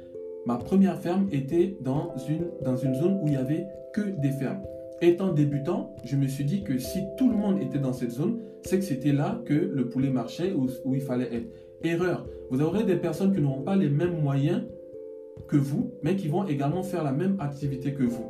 Ma 0.46 0.56
première 0.56 0.98
ferme 1.00 1.28
était 1.32 1.76
dans 1.80 2.14
une, 2.28 2.46
dans 2.64 2.76
une 2.76 2.94
zone 2.94 3.18
où 3.20 3.26
il 3.26 3.32
n'y 3.32 3.36
avait 3.36 3.66
que 3.92 4.00
des 4.00 4.30
fermes. 4.30 4.62
Étant 5.02 5.32
débutant, 5.32 5.94
je 6.04 6.16
me 6.16 6.26
suis 6.26 6.44
dit 6.44 6.62
que 6.62 6.78
si 6.78 7.00
tout 7.18 7.28
le 7.28 7.36
monde 7.36 7.60
était 7.60 7.78
dans 7.78 7.92
cette 7.92 8.12
zone, 8.12 8.38
c'est 8.62 8.78
que 8.78 8.84
c'était 8.84 9.12
là 9.12 9.40
que 9.44 9.54
le 9.54 9.88
poulet 9.88 10.08
marchait 10.08 10.52
ou 10.52 10.68
où 10.84 10.94
il 10.94 11.02
fallait 11.02 11.34
être. 11.34 11.52
Erreur. 11.82 12.26
Vous 12.50 12.62
aurez 12.62 12.84
des 12.84 12.96
personnes 12.96 13.34
qui 13.34 13.40
n'auront 13.40 13.62
pas 13.62 13.76
les 13.76 13.88
mêmes 13.88 14.20
moyens 14.20 14.62
que 15.48 15.56
vous, 15.56 15.92
mais 16.02 16.16
qui 16.16 16.28
vont 16.28 16.46
également 16.46 16.82
faire 16.82 17.04
la 17.04 17.12
même 17.12 17.36
activité 17.40 17.92
que 17.92 18.04
vous. 18.04 18.24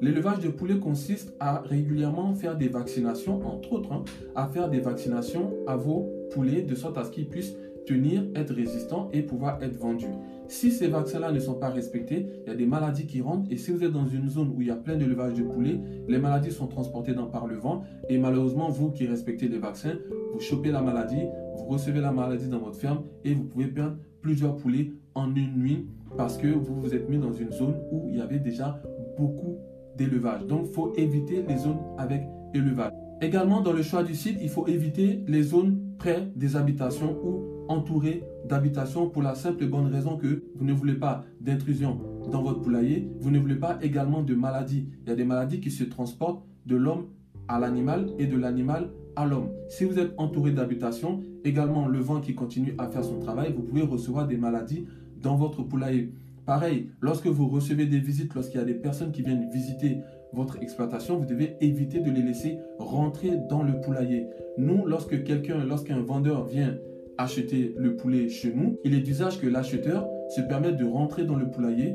L'élevage 0.00 0.40
de 0.40 0.48
poulets 0.48 0.78
consiste 0.78 1.34
à 1.40 1.60
régulièrement 1.60 2.34
faire 2.34 2.56
des 2.56 2.68
vaccinations, 2.68 3.46
entre 3.46 3.72
autres, 3.72 3.92
hein, 3.92 4.04
à 4.34 4.48
faire 4.48 4.68
des 4.68 4.80
vaccinations 4.80 5.52
à 5.66 5.76
vos 5.76 6.10
poulets 6.32 6.62
de 6.62 6.74
sorte 6.74 6.98
à 6.98 7.04
ce 7.04 7.10
qu'ils 7.10 7.28
puissent 7.28 7.56
tenir, 7.84 8.24
être 8.34 8.54
résistants 8.54 9.08
et 9.12 9.22
pouvoir 9.22 9.62
être 9.62 9.76
vendus. 9.76 10.06
Si 10.48 10.70
ces 10.70 10.88
vaccins-là 10.88 11.32
ne 11.32 11.38
sont 11.38 11.54
pas 11.54 11.70
respectés, 11.70 12.26
il 12.44 12.48
y 12.48 12.52
a 12.52 12.56
des 12.56 12.66
maladies 12.66 13.06
qui 13.06 13.20
rentrent 13.20 13.50
et 13.50 13.56
si 13.56 13.70
vous 13.70 13.82
êtes 13.82 13.92
dans 13.92 14.06
une 14.06 14.28
zone 14.28 14.52
où 14.54 14.60
il 14.60 14.68
y 14.68 14.70
a 14.70 14.76
plein 14.76 14.96
d'élevage 14.96 15.34
de 15.34 15.42
poulets, 15.42 15.80
les 16.06 16.18
maladies 16.18 16.50
sont 16.50 16.66
transportées 16.66 17.14
par 17.32 17.46
le 17.46 17.56
vent 17.56 17.82
et 18.08 18.18
malheureusement, 18.18 18.68
vous 18.68 18.90
qui 18.90 19.06
respectez 19.06 19.48
les 19.48 19.58
vaccins, 19.58 19.94
vous 20.32 20.40
chopez 20.40 20.70
la 20.70 20.82
maladie, 20.82 21.22
vous 21.56 21.64
recevez 21.64 22.00
la 22.00 22.12
maladie 22.12 22.48
dans 22.48 22.58
votre 22.58 22.76
ferme 22.76 23.02
et 23.24 23.34
vous 23.34 23.44
pouvez 23.44 23.66
perdre 23.66 23.96
plusieurs 24.20 24.56
poulets 24.56 24.92
en 25.14 25.34
une 25.34 25.56
nuit 25.56 25.86
parce 26.16 26.36
que 26.36 26.46
vous 26.46 26.80
vous 26.80 26.94
êtes 26.94 27.08
mis 27.08 27.18
dans 27.18 27.32
une 27.32 27.52
zone 27.52 27.74
où 27.90 28.08
il 28.08 28.16
y 28.16 28.20
avait 28.20 28.38
déjà 28.38 28.80
beaucoup 29.16 29.58
d'élevage. 29.96 30.46
Donc, 30.46 30.66
il 30.68 30.72
faut 30.72 30.92
éviter 30.96 31.44
les 31.46 31.56
zones 31.56 31.78
avec 31.98 32.22
élevage. 32.52 32.92
Également, 33.20 33.60
dans 33.60 33.72
le 33.72 33.82
choix 33.82 34.02
du 34.02 34.14
site, 34.14 34.38
il 34.42 34.48
faut 34.48 34.66
éviter 34.66 35.20
les 35.26 35.42
zones 35.42 35.78
près 35.98 36.28
des 36.34 36.56
habitations 36.56 37.16
ou 37.24 37.53
entourées 37.68 38.24
d'habitations 38.48 39.08
pour 39.08 39.22
la 39.22 39.34
simple 39.34 39.64
et 39.64 39.66
bonne 39.66 39.86
raison 39.86 40.16
que 40.16 40.44
vous 40.54 40.64
ne 40.64 40.72
voulez 40.72 40.94
pas 40.94 41.24
d'intrusion 41.40 41.98
dans 42.30 42.42
votre 42.42 42.60
poulailler, 42.60 43.08
vous 43.20 43.30
ne 43.30 43.38
voulez 43.38 43.56
pas 43.56 43.78
également 43.82 44.22
de 44.22 44.34
maladies. 44.34 44.88
Il 45.02 45.08
y 45.08 45.12
a 45.12 45.16
des 45.16 45.24
maladies 45.24 45.60
qui 45.60 45.70
se 45.70 45.84
transportent 45.84 46.44
de 46.66 46.76
l'homme 46.76 47.06
à 47.48 47.58
l'animal 47.58 48.10
et 48.18 48.26
de 48.26 48.36
l'animal 48.36 48.90
à 49.16 49.26
l'homme. 49.26 49.50
Si 49.68 49.84
vous 49.84 49.98
êtes 49.98 50.12
entouré 50.16 50.50
d'habitations, 50.50 51.22
également 51.44 51.86
le 51.86 51.98
vent 51.98 52.20
qui 52.20 52.34
continue 52.34 52.74
à 52.78 52.88
faire 52.88 53.04
son 53.04 53.18
travail, 53.18 53.52
vous 53.54 53.62
pouvez 53.62 53.82
recevoir 53.82 54.26
des 54.26 54.36
maladies 54.36 54.86
dans 55.20 55.36
votre 55.36 55.62
poulailler. 55.62 56.12
Pareil, 56.46 56.90
lorsque 57.00 57.26
vous 57.26 57.48
recevez 57.48 57.86
des 57.86 58.00
visites, 58.00 58.34
lorsqu'il 58.34 58.60
y 58.60 58.62
a 58.62 58.66
des 58.66 58.74
personnes 58.74 59.12
qui 59.12 59.22
viennent 59.22 59.48
visiter 59.50 59.98
votre 60.32 60.60
exploitation, 60.62 61.18
vous 61.18 61.26
devez 61.26 61.56
éviter 61.60 62.00
de 62.00 62.10
les 62.10 62.22
laisser 62.22 62.58
rentrer 62.78 63.30
dans 63.48 63.62
le 63.62 63.80
poulailler. 63.80 64.26
Nous, 64.58 64.84
lorsque 64.86 65.22
quelqu'un, 65.24 65.64
lorsqu'un 65.64 66.00
vendeur 66.00 66.46
vient 66.46 66.76
acheter 67.18 67.74
le 67.76 67.96
poulet 67.96 68.28
chez 68.28 68.52
nous, 68.52 68.78
il 68.84 68.94
est 68.94 69.00
d'usage 69.00 69.40
que 69.40 69.46
l'acheteur 69.46 70.08
se 70.28 70.40
permette 70.40 70.76
de 70.76 70.84
rentrer 70.84 71.24
dans 71.24 71.36
le 71.36 71.50
poulailler 71.50 71.94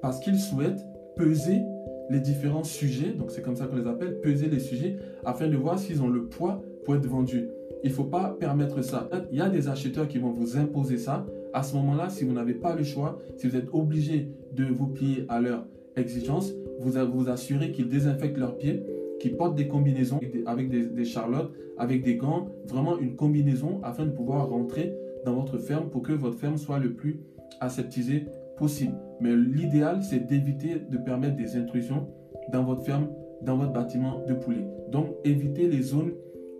parce 0.00 0.20
qu'il 0.20 0.38
souhaite 0.38 0.78
peser 1.16 1.62
les 2.10 2.20
différents 2.20 2.64
sujets, 2.64 3.12
donc 3.12 3.30
c'est 3.30 3.42
comme 3.42 3.56
ça 3.56 3.66
qu'on 3.66 3.76
les 3.76 3.86
appelle, 3.86 4.20
peser 4.20 4.48
les 4.48 4.58
sujets, 4.58 4.96
afin 5.24 5.48
de 5.48 5.56
voir 5.56 5.78
s'ils 5.78 6.02
ont 6.02 6.08
le 6.08 6.26
poids 6.26 6.62
pour 6.84 6.94
être 6.96 7.06
vendus. 7.06 7.48
Il 7.82 7.90
ne 7.90 7.94
faut 7.94 8.04
pas 8.04 8.36
permettre 8.38 8.82
ça. 8.82 9.08
Il 9.30 9.38
y 9.38 9.40
a 9.40 9.48
des 9.48 9.68
acheteurs 9.68 10.08
qui 10.08 10.18
vont 10.18 10.30
vous 10.30 10.56
imposer 10.56 10.98
ça. 10.98 11.26
À 11.52 11.62
ce 11.62 11.74
moment-là, 11.76 12.08
si 12.08 12.24
vous 12.24 12.32
n'avez 12.32 12.54
pas 12.54 12.74
le 12.74 12.84
choix, 12.84 13.18
si 13.36 13.46
vous 13.46 13.56
êtes 13.56 13.68
obligé 13.72 14.28
de 14.52 14.64
vous 14.64 14.88
plier 14.88 15.24
à 15.28 15.40
leur 15.40 15.66
exigence, 15.96 16.52
vous 16.80 16.92
vous 17.12 17.28
assurez 17.28 17.72
qu'ils 17.72 17.88
désinfectent 17.88 18.38
leurs 18.38 18.56
pieds, 18.56 18.82
qu'ils 19.20 19.36
portent 19.36 19.54
des 19.54 19.68
combinaisons 19.68 20.20
avec 20.46 20.68
des, 20.68 21.04
charlottes, 21.04 21.52
avec 21.78 22.02
des 22.02 22.16
gants, 22.16 22.48
vraiment 22.66 22.98
une 22.98 23.16
combinaison 23.16 23.80
afin 23.82 24.06
de 24.06 24.10
pouvoir 24.10 24.48
rentrer 24.48 24.94
dans 25.24 25.34
votre 25.34 25.58
ferme 25.58 25.88
pour 25.88 26.02
que 26.02 26.12
votre 26.12 26.36
ferme 26.36 26.56
soit 26.56 26.78
le 26.78 26.92
plus 26.92 27.20
aseptisée 27.60 28.26
possible. 28.56 28.94
Mais 29.20 29.34
l'idéal, 29.34 30.02
c'est 30.02 30.26
d'éviter 30.26 30.76
de 30.90 30.98
permettre 30.98 31.36
des 31.36 31.56
intrusions 31.56 32.08
dans 32.52 32.64
votre 32.64 32.82
ferme, 32.82 33.08
dans 33.42 33.56
votre 33.56 33.72
bâtiment 33.72 34.22
de 34.28 34.34
poulet. 34.34 34.66
Donc, 34.90 35.06
évitez 35.24 35.68
les 35.68 35.82
zones 35.82 36.12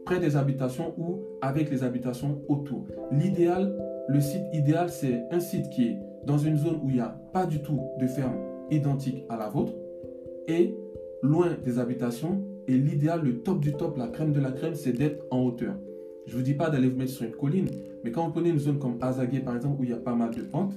près 0.04 0.20
des 0.20 0.36
habitations 0.36 0.94
ou 0.98 1.20
avec 1.40 1.70
les 1.70 1.82
habitations 1.82 2.42
autour. 2.48 2.86
L'idéal, 3.10 3.74
le 4.08 4.20
site 4.20 4.44
idéal, 4.52 4.88
c'est 4.90 5.24
un 5.30 5.40
site 5.40 5.70
qui 5.70 5.88
est 5.88 5.98
dans 6.26 6.38
une 6.38 6.56
zone 6.56 6.80
où 6.82 6.88
il 6.88 6.96
n'y 6.96 7.00
a 7.00 7.16
pas 7.32 7.46
du 7.46 7.60
tout 7.60 7.80
de 7.98 8.06
ferme 8.06 8.36
identique 8.70 9.24
à 9.28 9.36
la 9.36 9.48
vôtre 9.48 9.74
et 10.48 10.74
loin 11.24 11.56
des 11.64 11.78
habitations. 11.78 12.44
Et 12.68 12.76
l'idéal, 12.76 13.22
le 13.22 13.40
top 13.40 13.60
du 13.60 13.72
top, 13.72 13.96
la 13.96 14.08
crème 14.08 14.32
de 14.32 14.40
la 14.40 14.52
crème, 14.52 14.74
c'est 14.74 14.92
d'être 14.92 15.24
en 15.30 15.42
hauteur. 15.42 15.74
Je 16.26 16.32
ne 16.32 16.36
vous 16.38 16.42
dis 16.42 16.54
pas 16.54 16.70
d'aller 16.70 16.88
vous 16.88 16.96
mettre 16.96 17.12
sur 17.12 17.26
une 17.26 17.32
colline, 17.32 17.68
mais 18.02 18.10
quand 18.10 18.26
on 18.26 18.30
connaît 18.30 18.50
une 18.50 18.58
zone 18.58 18.78
comme 18.78 18.96
Azagué, 19.00 19.40
par 19.40 19.56
exemple, 19.56 19.80
où 19.80 19.84
il 19.84 19.90
y 19.90 19.92
a 19.92 19.98
pas 19.98 20.14
mal 20.14 20.30
de 20.30 20.40
pentes, 20.42 20.72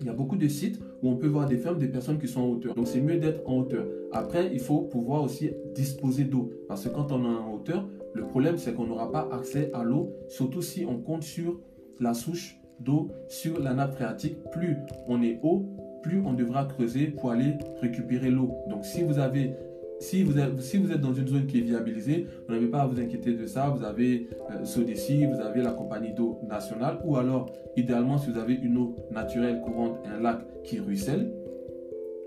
il 0.00 0.06
y 0.06 0.10
a 0.10 0.12
beaucoup 0.12 0.36
de 0.36 0.46
sites 0.46 0.78
où 1.02 1.08
on 1.08 1.16
peut 1.16 1.26
voir 1.26 1.46
des 1.46 1.56
fermes, 1.56 1.78
des 1.78 1.88
personnes 1.88 2.18
qui 2.18 2.28
sont 2.28 2.40
en 2.40 2.48
hauteur. 2.50 2.74
Donc 2.74 2.86
c'est 2.86 3.00
mieux 3.00 3.16
d'être 3.16 3.48
en 3.48 3.58
hauteur. 3.58 3.86
Après, 4.12 4.50
il 4.52 4.60
faut 4.60 4.82
pouvoir 4.82 5.22
aussi 5.24 5.50
disposer 5.74 6.24
d'eau. 6.24 6.50
Parce 6.68 6.84
que 6.84 6.90
quand 6.90 7.10
on 7.10 7.24
est 7.24 7.26
en 7.26 7.54
hauteur, 7.54 7.88
le 8.14 8.22
problème 8.22 8.58
c'est 8.58 8.74
qu'on 8.74 8.86
n'aura 8.86 9.10
pas 9.10 9.28
accès 9.32 9.70
à 9.72 9.82
l'eau, 9.82 10.12
surtout 10.28 10.62
si 10.62 10.84
on 10.84 10.98
compte 10.98 11.22
sur 11.22 11.58
la 12.00 12.14
souche 12.14 12.60
d'eau 12.80 13.10
sur 13.28 13.60
la 13.60 13.74
nappe 13.74 13.94
phréatique. 13.94 14.36
Plus 14.52 14.76
on 15.08 15.20
est 15.22 15.40
haut, 15.42 15.66
plus 16.02 16.20
on 16.24 16.32
devra 16.32 16.64
creuser 16.64 17.06
pour 17.06 17.30
aller 17.30 17.54
récupérer 17.80 18.30
l'eau. 18.30 18.50
Donc 18.68 18.84
si 18.84 19.02
vous 19.02 19.18
avez 19.18 19.52
si 20.00 20.22
vous, 20.22 20.38
êtes, 20.38 20.60
si 20.60 20.78
vous 20.78 20.92
êtes 20.92 21.00
dans 21.00 21.12
une 21.12 21.26
zone 21.26 21.46
qui 21.46 21.58
est 21.58 21.62
viabilisée, 21.62 22.26
vous 22.46 22.54
n'avez 22.54 22.68
pas 22.68 22.82
à 22.82 22.86
vous 22.86 23.00
inquiéter 23.00 23.32
de 23.32 23.46
ça. 23.46 23.68
Vous 23.68 23.84
avez 23.84 24.28
euh, 24.50 24.64
Sodeci, 24.64 25.26
vous 25.26 25.40
avez 25.40 25.62
la 25.62 25.72
compagnie 25.72 26.12
d'eau 26.12 26.38
nationale, 26.48 26.98
ou 27.04 27.16
alors, 27.16 27.50
idéalement, 27.76 28.18
si 28.18 28.30
vous 28.30 28.38
avez 28.38 28.54
une 28.54 28.76
eau 28.76 28.94
naturelle 29.10 29.60
courante, 29.60 29.98
un 30.06 30.20
lac 30.20 30.38
qui 30.62 30.78
ruisselle, 30.78 31.32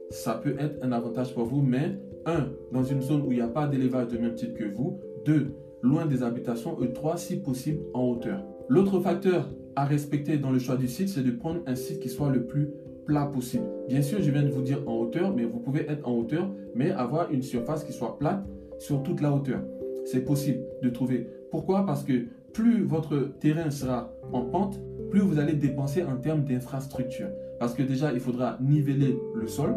ça 0.09 0.33
peut 0.33 0.55
être 0.59 0.83
un 0.83 0.91
avantage 0.91 1.33
pour 1.33 1.45
vous. 1.45 1.61
Mais, 1.61 1.97
un, 2.25 2.49
dans 2.71 2.83
une 2.83 3.01
zone 3.01 3.21
où 3.21 3.31
il 3.31 3.35
n'y 3.35 3.41
a 3.41 3.47
pas 3.47 3.67
d'élevage 3.67 4.09
de 4.09 4.17
même 4.17 4.35
type 4.35 4.53
que 4.53 4.65
vous. 4.65 4.99
Deux, 5.25 5.53
loin 5.81 6.05
des 6.05 6.23
habitations. 6.23 6.81
Et 6.83 6.91
trois, 6.91 7.17
si 7.17 7.37
possible, 7.37 7.79
en 7.93 8.03
hauteur. 8.03 8.43
L'autre 8.67 8.99
facteur 8.99 9.49
à 9.75 9.85
respecter 9.85 10.37
dans 10.37 10.51
le 10.51 10.59
choix 10.59 10.75
du 10.75 10.87
site, 10.87 11.07
c'est 11.07 11.23
de 11.23 11.31
prendre 11.31 11.61
un 11.65 11.75
site 11.75 12.01
qui 12.01 12.09
soit 12.09 12.29
le 12.29 12.45
plus 12.45 12.69
plat 13.05 13.25
possible. 13.25 13.65
Bien 13.87 14.01
sûr, 14.01 14.21
je 14.21 14.31
viens 14.31 14.43
de 14.43 14.49
vous 14.49 14.61
dire 14.61 14.79
en 14.87 14.95
hauteur, 14.95 15.33
mais 15.35 15.43
vous 15.43 15.59
pouvez 15.59 15.89
être 15.89 16.07
en 16.07 16.13
hauteur, 16.13 16.49
mais 16.75 16.91
avoir 16.91 17.31
une 17.31 17.41
surface 17.41 17.83
qui 17.83 17.93
soit 17.93 18.17
plate 18.17 18.43
sur 18.79 19.03
toute 19.03 19.21
la 19.21 19.33
hauteur. 19.33 19.61
C'est 20.05 20.21
possible 20.21 20.59
de 20.81 20.89
trouver. 20.89 21.27
Pourquoi? 21.51 21.85
Parce 21.85 22.03
que 22.03 22.25
plus 22.53 22.83
votre 22.83 23.17
terrain 23.39 23.69
sera 23.69 24.11
en 24.31 24.41
pente, 24.41 24.79
plus 25.09 25.21
vous 25.21 25.39
allez 25.39 25.53
dépenser 25.53 26.03
en 26.03 26.17
termes 26.17 26.43
d'infrastructure. 26.43 27.27
Parce 27.59 27.73
que 27.73 27.83
déjà, 27.83 28.13
il 28.13 28.19
faudra 28.19 28.57
niveler 28.61 29.17
le 29.35 29.47
sol. 29.47 29.75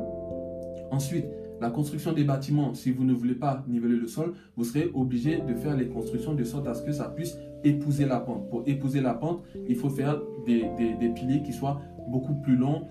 Ensuite, 0.90 1.26
la 1.60 1.70
construction 1.70 2.12
des 2.12 2.24
bâtiments, 2.24 2.74
si 2.74 2.90
vous 2.90 3.04
ne 3.04 3.12
voulez 3.12 3.34
pas 3.34 3.64
niveler 3.68 3.96
le 3.96 4.06
sol, 4.06 4.32
vous 4.56 4.64
serez 4.64 4.90
obligé 4.94 5.38
de 5.38 5.54
faire 5.54 5.76
les 5.76 5.88
constructions 5.88 6.34
de 6.34 6.44
sorte 6.44 6.66
à 6.66 6.74
ce 6.74 6.82
que 6.82 6.92
ça 6.92 7.08
puisse 7.08 7.36
épouser 7.62 8.06
la 8.06 8.20
pente. 8.20 8.48
Pour 8.48 8.62
épouser 8.66 9.00
la 9.00 9.14
pente, 9.14 9.42
il 9.68 9.76
faut 9.76 9.90
faire 9.90 10.20
des, 10.46 10.64
des 10.98 11.08
piliers 11.10 11.42
qui 11.42 11.52
soient 11.52 11.80
beaucoup 12.08 12.34
plus 12.34 12.56
longs, 12.56 12.82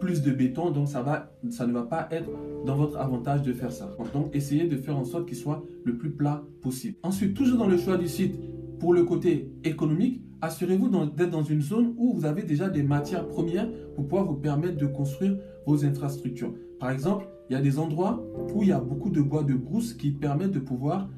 plus 0.00 0.22
de 0.22 0.30
béton, 0.30 0.70
donc 0.70 0.88
ça, 0.88 1.02
va, 1.02 1.30
ça 1.50 1.66
ne 1.66 1.72
va 1.72 1.82
pas 1.82 2.08
être 2.10 2.30
dans 2.64 2.76
votre 2.76 2.98
avantage 2.98 3.42
de 3.42 3.52
faire 3.52 3.70
ça. 3.70 3.94
Donc 4.14 4.34
essayez 4.34 4.66
de 4.66 4.76
faire 4.76 4.96
en 4.96 5.04
sorte 5.04 5.26
qu'il 5.26 5.36
soit 5.36 5.62
le 5.84 5.96
plus 5.96 6.10
plat 6.10 6.42
possible. 6.62 6.96
Ensuite, 7.02 7.34
toujours 7.34 7.58
dans 7.58 7.66
le 7.66 7.76
choix 7.76 7.98
du 7.98 8.08
site, 8.08 8.34
pour 8.80 8.94
le 8.94 9.04
côté 9.04 9.52
économique, 9.64 10.22
assurez-vous 10.40 10.88
d'être 10.88 11.30
dans 11.30 11.42
une 11.42 11.60
zone 11.60 11.94
où 11.96 12.14
vous 12.14 12.24
avez 12.24 12.42
déjà 12.42 12.68
des 12.68 12.82
matières 12.82 13.26
premières 13.26 13.68
pour 13.94 14.06
pouvoir 14.06 14.26
vous 14.26 14.36
permettre 14.36 14.76
de 14.76 14.86
construire 14.86 15.36
vos 15.66 15.84
infrastructures. 15.84 16.54
Par 16.78 16.90
exemple, 16.90 17.26
il 17.50 17.54
y 17.54 17.56
a 17.56 17.60
des 17.60 17.78
endroits 17.78 18.22
où 18.54 18.62
il 18.62 18.68
y 18.68 18.72
a 18.72 18.80
beaucoup 18.80 19.10
de 19.10 19.20
bois 19.20 19.42
de 19.42 19.54
brousse 19.54 19.94
qui 19.94 20.12
permettent 20.12 20.52
de 20.52 20.60
pouvoir 20.60 21.08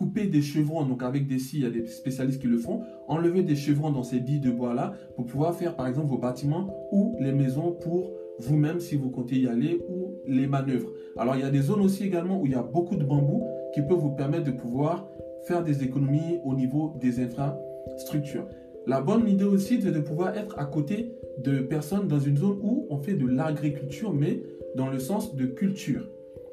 couper 0.00 0.28
des 0.28 0.40
chevrons, 0.40 0.86
donc 0.86 1.02
avec 1.02 1.26
des 1.26 1.38
scies, 1.38 1.58
il 1.58 1.62
y 1.62 1.66
a 1.66 1.70
des 1.70 1.86
spécialistes 1.86 2.40
qui 2.40 2.46
le 2.46 2.56
font, 2.56 2.80
enlever 3.06 3.42
des 3.42 3.54
chevrons 3.54 3.90
dans 3.90 4.02
ces 4.02 4.18
billes 4.18 4.40
de 4.40 4.50
bois-là 4.50 4.94
pour 5.14 5.26
pouvoir 5.26 5.54
faire 5.54 5.76
par 5.76 5.86
exemple 5.86 6.08
vos 6.08 6.16
bâtiments 6.16 6.74
ou 6.90 7.14
les 7.20 7.32
maisons 7.32 7.72
pour 7.72 8.10
vous-même 8.38 8.80
si 8.80 8.96
vous 8.96 9.10
comptez 9.10 9.38
y 9.38 9.46
aller 9.46 9.84
ou 9.90 10.14
les 10.26 10.46
manœuvres. 10.46 10.88
Alors 11.18 11.36
il 11.36 11.42
y 11.42 11.44
a 11.44 11.50
des 11.50 11.60
zones 11.60 11.82
aussi 11.82 12.04
également 12.04 12.40
où 12.40 12.46
il 12.46 12.52
y 12.52 12.54
a 12.54 12.62
beaucoup 12.62 12.96
de 12.96 13.04
bambou 13.04 13.46
qui 13.74 13.82
peuvent 13.82 13.98
vous 13.98 14.12
permettre 14.12 14.44
de 14.44 14.52
pouvoir 14.52 15.06
faire 15.46 15.62
des 15.62 15.84
économies 15.84 16.38
au 16.44 16.54
niveau 16.54 16.94
des 16.98 17.20
infrastructures. 17.22 18.46
La 18.86 19.02
bonne 19.02 19.28
idée 19.28 19.44
aussi, 19.44 19.82
c'est 19.82 19.92
de 19.92 20.00
pouvoir 20.00 20.34
être 20.34 20.58
à 20.58 20.64
côté 20.64 21.12
de 21.44 21.58
personnes 21.58 22.08
dans 22.08 22.20
une 22.20 22.38
zone 22.38 22.58
où 22.62 22.86
on 22.88 22.96
fait 22.96 23.12
de 23.12 23.26
l'agriculture, 23.26 24.14
mais 24.14 24.42
dans 24.76 24.88
le 24.88 24.98
sens 24.98 25.36
de 25.36 25.44
culture. 25.44 26.08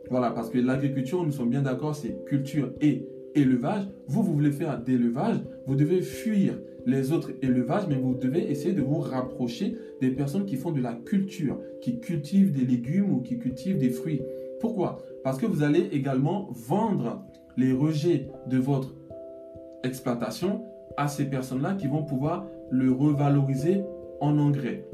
Voilà, 0.09 0.31
parce 0.31 0.49
que 0.49 0.57
l'agriculture, 0.57 1.23
nous 1.23 1.31
sommes 1.31 1.49
bien 1.49 1.61
d'accord, 1.61 1.95
c'est 1.95 2.25
culture 2.25 2.73
et 2.81 3.07
élevage, 3.37 3.87
vous, 4.07 4.23
vous 4.23 4.33
voulez 4.33 4.51
faire 4.51 4.81
d'élevage, 4.81 5.37
vous 5.65 5.75
devez 5.75 6.01
fuir 6.01 6.59
les 6.85 7.11
autres 7.11 7.31
élevages, 7.41 7.87
mais 7.89 7.95
vous 7.95 8.15
devez 8.15 8.49
essayer 8.49 8.73
de 8.73 8.81
vous 8.81 8.99
rapprocher 8.99 9.75
des 10.01 10.09
personnes 10.09 10.45
qui 10.45 10.55
font 10.55 10.71
de 10.71 10.81
la 10.81 10.93
culture, 10.93 11.59
qui 11.81 11.99
cultivent 11.99 12.51
des 12.51 12.65
légumes 12.65 13.13
ou 13.13 13.21
qui 13.21 13.37
cultivent 13.37 13.77
des 13.77 13.89
fruits. 13.89 14.21
Pourquoi? 14.59 14.99
Parce 15.23 15.37
que 15.37 15.45
vous 15.45 15.63
allez 15.63 15.89
également 15.91 16.49
vendre 16.51 17.25
les 17.57 17.73
rejets 17.73 18.29
de 18.47 18.57
votre 18.57 18.95
exploitation 19.83 20.63
à 20.95 21.07
ces 21.07 21.25
personnes-là 21.25 21.73
qui 21.73 21.87
vont 21.87 22.03
pouvoir 22.03 22.45
le 22.69 22.91
revaloriser 22.91 23.83
en 24.21 24.37
engrais. 24.39 24.85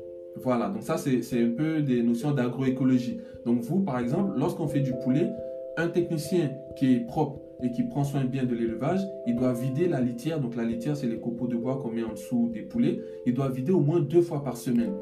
Voilà, 0.41 0.69
donc 0.69 0.81
ça 0.81 0.97
c'est 0.97 1.21
un 1.43 1.51
peu 1.51 1.81
des 1.81 2.01
notions 2.01 2.31
d'agroécologie. 2.31 3.19
Donc 3.45 3.61
vous, 3.61 3.81
par 3.81 3.99
exemple, 3.99 4.33
lorsqu'on 4.37 4.67
fait 4.67 4.79
du 4.79 4.93
poulet, 5.03 5.29
un 5.77 5.89
technicien 5.89 6.51
qui 6.75 6.95
est 6.95 6.99
propre 7.05 7.39
et 7.63 7.71
qui 7.71 7.83
prend 7.83 8.03
soin 8.03 8.25
bien 8.25 8.43
de 8.43 8.53
l'élevage, 8.53 8.99
il 9.25 9.35
doit 9.35 9.53
vider 9.53 9.87
la 9.87 10.01
litière. 10.01 10.39
Donc 10.39 10.55
la 10.55 10.65
litière, 10.65 10.95
c'est 10.95 11.07
les 11.07 11.19
copeaux 11.19 11.47
de 11.47 11.55
bois 11.55 11.77
qu'on 11.77 11.89
met 11.89 12.03
en 12.03 12.11
dessous 12.11 12.49
des 12.53 12.61
poulets. 12.61 12.99
Il 13.25 13.33
doit 13.33 13.49
vider 13.49 13.71
au 13.71 13.79
moins 13.79 14.01
deux 14.01 14.21
fois 14.21 14.43
par 14.43 14.57
semaine. 14.57 14.93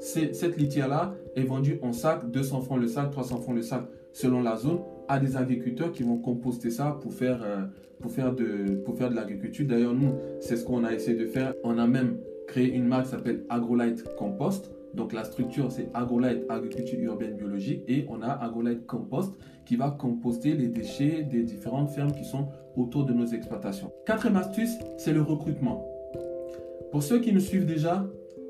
Cette 0.00 0.56
litière-là 0.56 1.14
est 1.34 1.42
vendue 1.42 1.78
en 1.82 1.92
sac, 1.92 2.30
200 2.30 2.62
francs 2.62 2.80
le 2.80 2.88
sac, 2.88 3.10
300 3.10 3.40
francs 3.40 3.54
le 3.54 3.62
sac, 3.62 3.84
selon 4.12 4.42
la 4.42 4.56
zone, 4.56 4.80
à 5.08 5.18
des 5.18 5.36
agriculteurs 5.36 5.92
qui 5.92 6.02
vont 6.02 6.18
composter 6.18 6.70
ça 6.70 6.98
pour 7.00 7.12
faire, 7.12 7.42
euh, 7.42 7.64
pour 8.00 8.10
faire 8.10 8.34
de, 8.34 8.76
pour 8.84 8.96
faire 8.96 9.10
de 9.10 9.14
l'agriculture. 9.14 9.66
D'ailleurs, 9.66 9.94
nous, 9.94 10.12
c'est 10.40 10.56
ce 10.56 10.64
qu'on 10.64 10.84
a 10.84 10.92
essayé 10.92 11.16
de 11.16 11.26
faire. 11.26 11.54
On 11.62 11.78
a 11.78 11.86
même 11.86 12.18
créé 12.46 12.72
une 12.72 12.86
marque 12.86 13.04
qui 13.04 13.10
s'appelle 13.10 13.44
AgroLight 13.48 14.04
Compost. 14.16 14.70
Donc 14.94 15.12
la 15.12 15.24
structure, 15.24 15.72
c'est 15.72 15.88
AgroLight 15.92 16.44
Agriculture 16.48 16.98
Urbaine 17.00 17.36
Biologique 17.36 17.82
et 17.88 18.06
on 18.08 18.22
a 18.22 18.28
AgroLight 18.28 18.86
Compost 18.86 19.32
qui 19.66 19.76
va 19.76 19.90
composter 19.90 20.54
les 20.54 20.68
déchets 20.68 21.22
des 21.22 21.42
différentes 21.42 21.90
fermes 21.90 22.12
qui 22.12 22.24
sont 22.24 22.48
autour 22.76 23.04
de 23.04 23.12
nos 23.12 23.26
exploitations. 23.26 23.90
Quatrième 24.06 24.36
astuce, 24.36 24.74
c'est 24.98 25.12
le 25.12 25.22
recrutement. 25.22 25.84
Pour 26.92 27.02
ceux 27.02 27.18
qui 27.18 27.32
nous 27.32 27.40
suivent 27.40 27.66
déjà, 27.66 28.06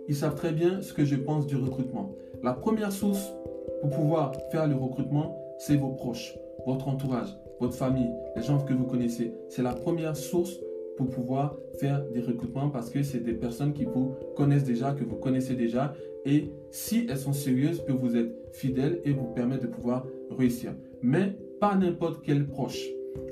ils 0.08 0.14
savent 0.14 0.34
très 0.34 0.52
bien 0.52 0.82
ce 0.82 0.92
que 0.92 1.04
je 1.04 1.16
pense 1.16 1.46
du 1.46 1.56
recrutement. 1.56 2.12
La 2.42 2.52
première 2.52 2.92
source 2.92 3.32
pour 3.80 3.90
pouvoir 3.90 4.32
faire 4.50 4.66
le 4.66 4.74
recrutement, 4.74 5.38
c'est 5.58 5.76
vos 5.76 5.90
proches, 5.90 6.34
votre 6.66 6.88
entourage, 6.88 7.28
votre 7.60 7.74
famille, 7.74 8.10
les 8.36 8.42
gens 8.42 8.58
que 8.58 8.74
vous 8.74 8.84
connaissez. 8.84 9.32
C'est 9.48 9.62
la 9.62 9.72
première 9.72 10.16
source 10.16 10.60
pour 10.96 11.08
pouvoir 11.08 11.56
faire 11.78 12.04
des 12.12 12.20
recrutements 12.20 12.68
parce 12.70 12.90
que 12.90 13.02
c'est 13.02 13.20
des 13.20 13.32
personnes 13.32 13.72
qui 13.72 13.84
vous 13.84 14.14
connaissent 14.36 14.64
déjà, 14.64 14.92
que 14.92 15.04
vous 15.04 15.16
connaissez 15.16 15.54
déjà. 15.54 15.94
Et 16.24 16.50
si 16.70 17.06
elles 17.08 17.18
sont 17.18 17.32
sérieuses, 17.32 17.80
peuvent 17.80 17.96
vous 17.96 18.16
être 18.16 18.32
fidèles 18.52 19.00
et 19.04 19.12
vous 19.12 19.26
permettre 19.34 19.62
de 19.62 19.68
pouvoir 19.68 20.06
réussir. 20.30 20.72
Mais 21.02 21.36
pas 21.60 21.76
n'importe 21.76 22.22
quel 22.24 22.46
proche. 22.46 22.82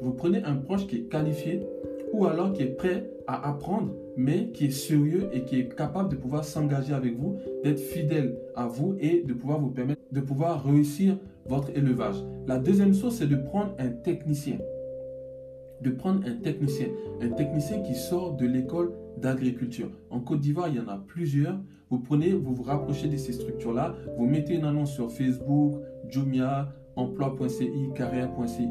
Vous 0.00 0.12
prenez 0.12 0.42
un 0.44 0.56
proche 0.56 0.86
qui 0.86 0.96
est 0.96 1.10
qualifié 1.10 1.60
ou 2.12 2.26
alors 2.26 2.52
qui 2.52 2.62
est 2.62 2.76
prêt 2.76 3.10
à 3.26 3.48
apprendre, 3.48 3.94
mais 4.16 4.50
qui 4.52 4.66
est 4.66 4.70
sérieux 4.70 5.30
et 5.32 5.44
qui 5.44 5.58
est 5.58 5.74
capable 5.74 6.10
de 6.10 6.16
pouvoir 6.16 6.44
s'engager 6.44 6.92
avec 6.92 7.16
vous, 7.16 7.38
d'être 7.64 7.80
fidèle 7.80 8.36
à 8.54 8.66
vous 8.66 8.96
et 9.00 9.22
de 9.22 9.32
pouvoir 9.32 9.58
vous 9.60 9.70
permettre 9.70 10.02
de 10.12 10.20
pouvoir 10.20 10.62
réussir 10.64 11.16
votre 11.46 11.70
élevage. 11.70 12.16
La 12.46 12.58
deuxième 12.58 12.94
chose, 12.94 13.16
c'est 13.16 13.26
de 13.26 13.36
prendre 13.36 13.74
un 13.78 13.88
technicien 13.88 14.58
de 15.82 15.90
prendre 15.90 16.26
un 16.26 16.36
technicien, 16.36 16.88
un 17.20 17.30
technicien 17.30 17.80
qui 17.80 17.94
sort 17.94 18.36
de 18.36 18.46
l'école 18.46 18.92
d'agriculture. 19.18 19.90
En 20.10 20.20
Côte 20.20 20.40
d'Ivoire, 20.40 20.68
il 20.68 20.76
y 20.76 20.80
en 20.80 20.88
a 20.88 20.98
plusieurs. 20.98 21.58
Vous 21.90 21.98
prenez, 21.98 22.32
vous 22.32 22.54
vous 22.54 22.62
rapprochez 22.62 23.08
de 23.08 23.16
ces 23.16 23.32
structures-là, 23.32 23.94
vous 24.16 24.26
mettez 24.26 24.54
une 24.54 24.64
annonce 24.64 24.92
sur 24.92 25.10
Facebook, 25.10 25.74
Jumia, 26.08 26.72
emploi.ci, 26.96 27.70
carrière.ci, 27.94 28.68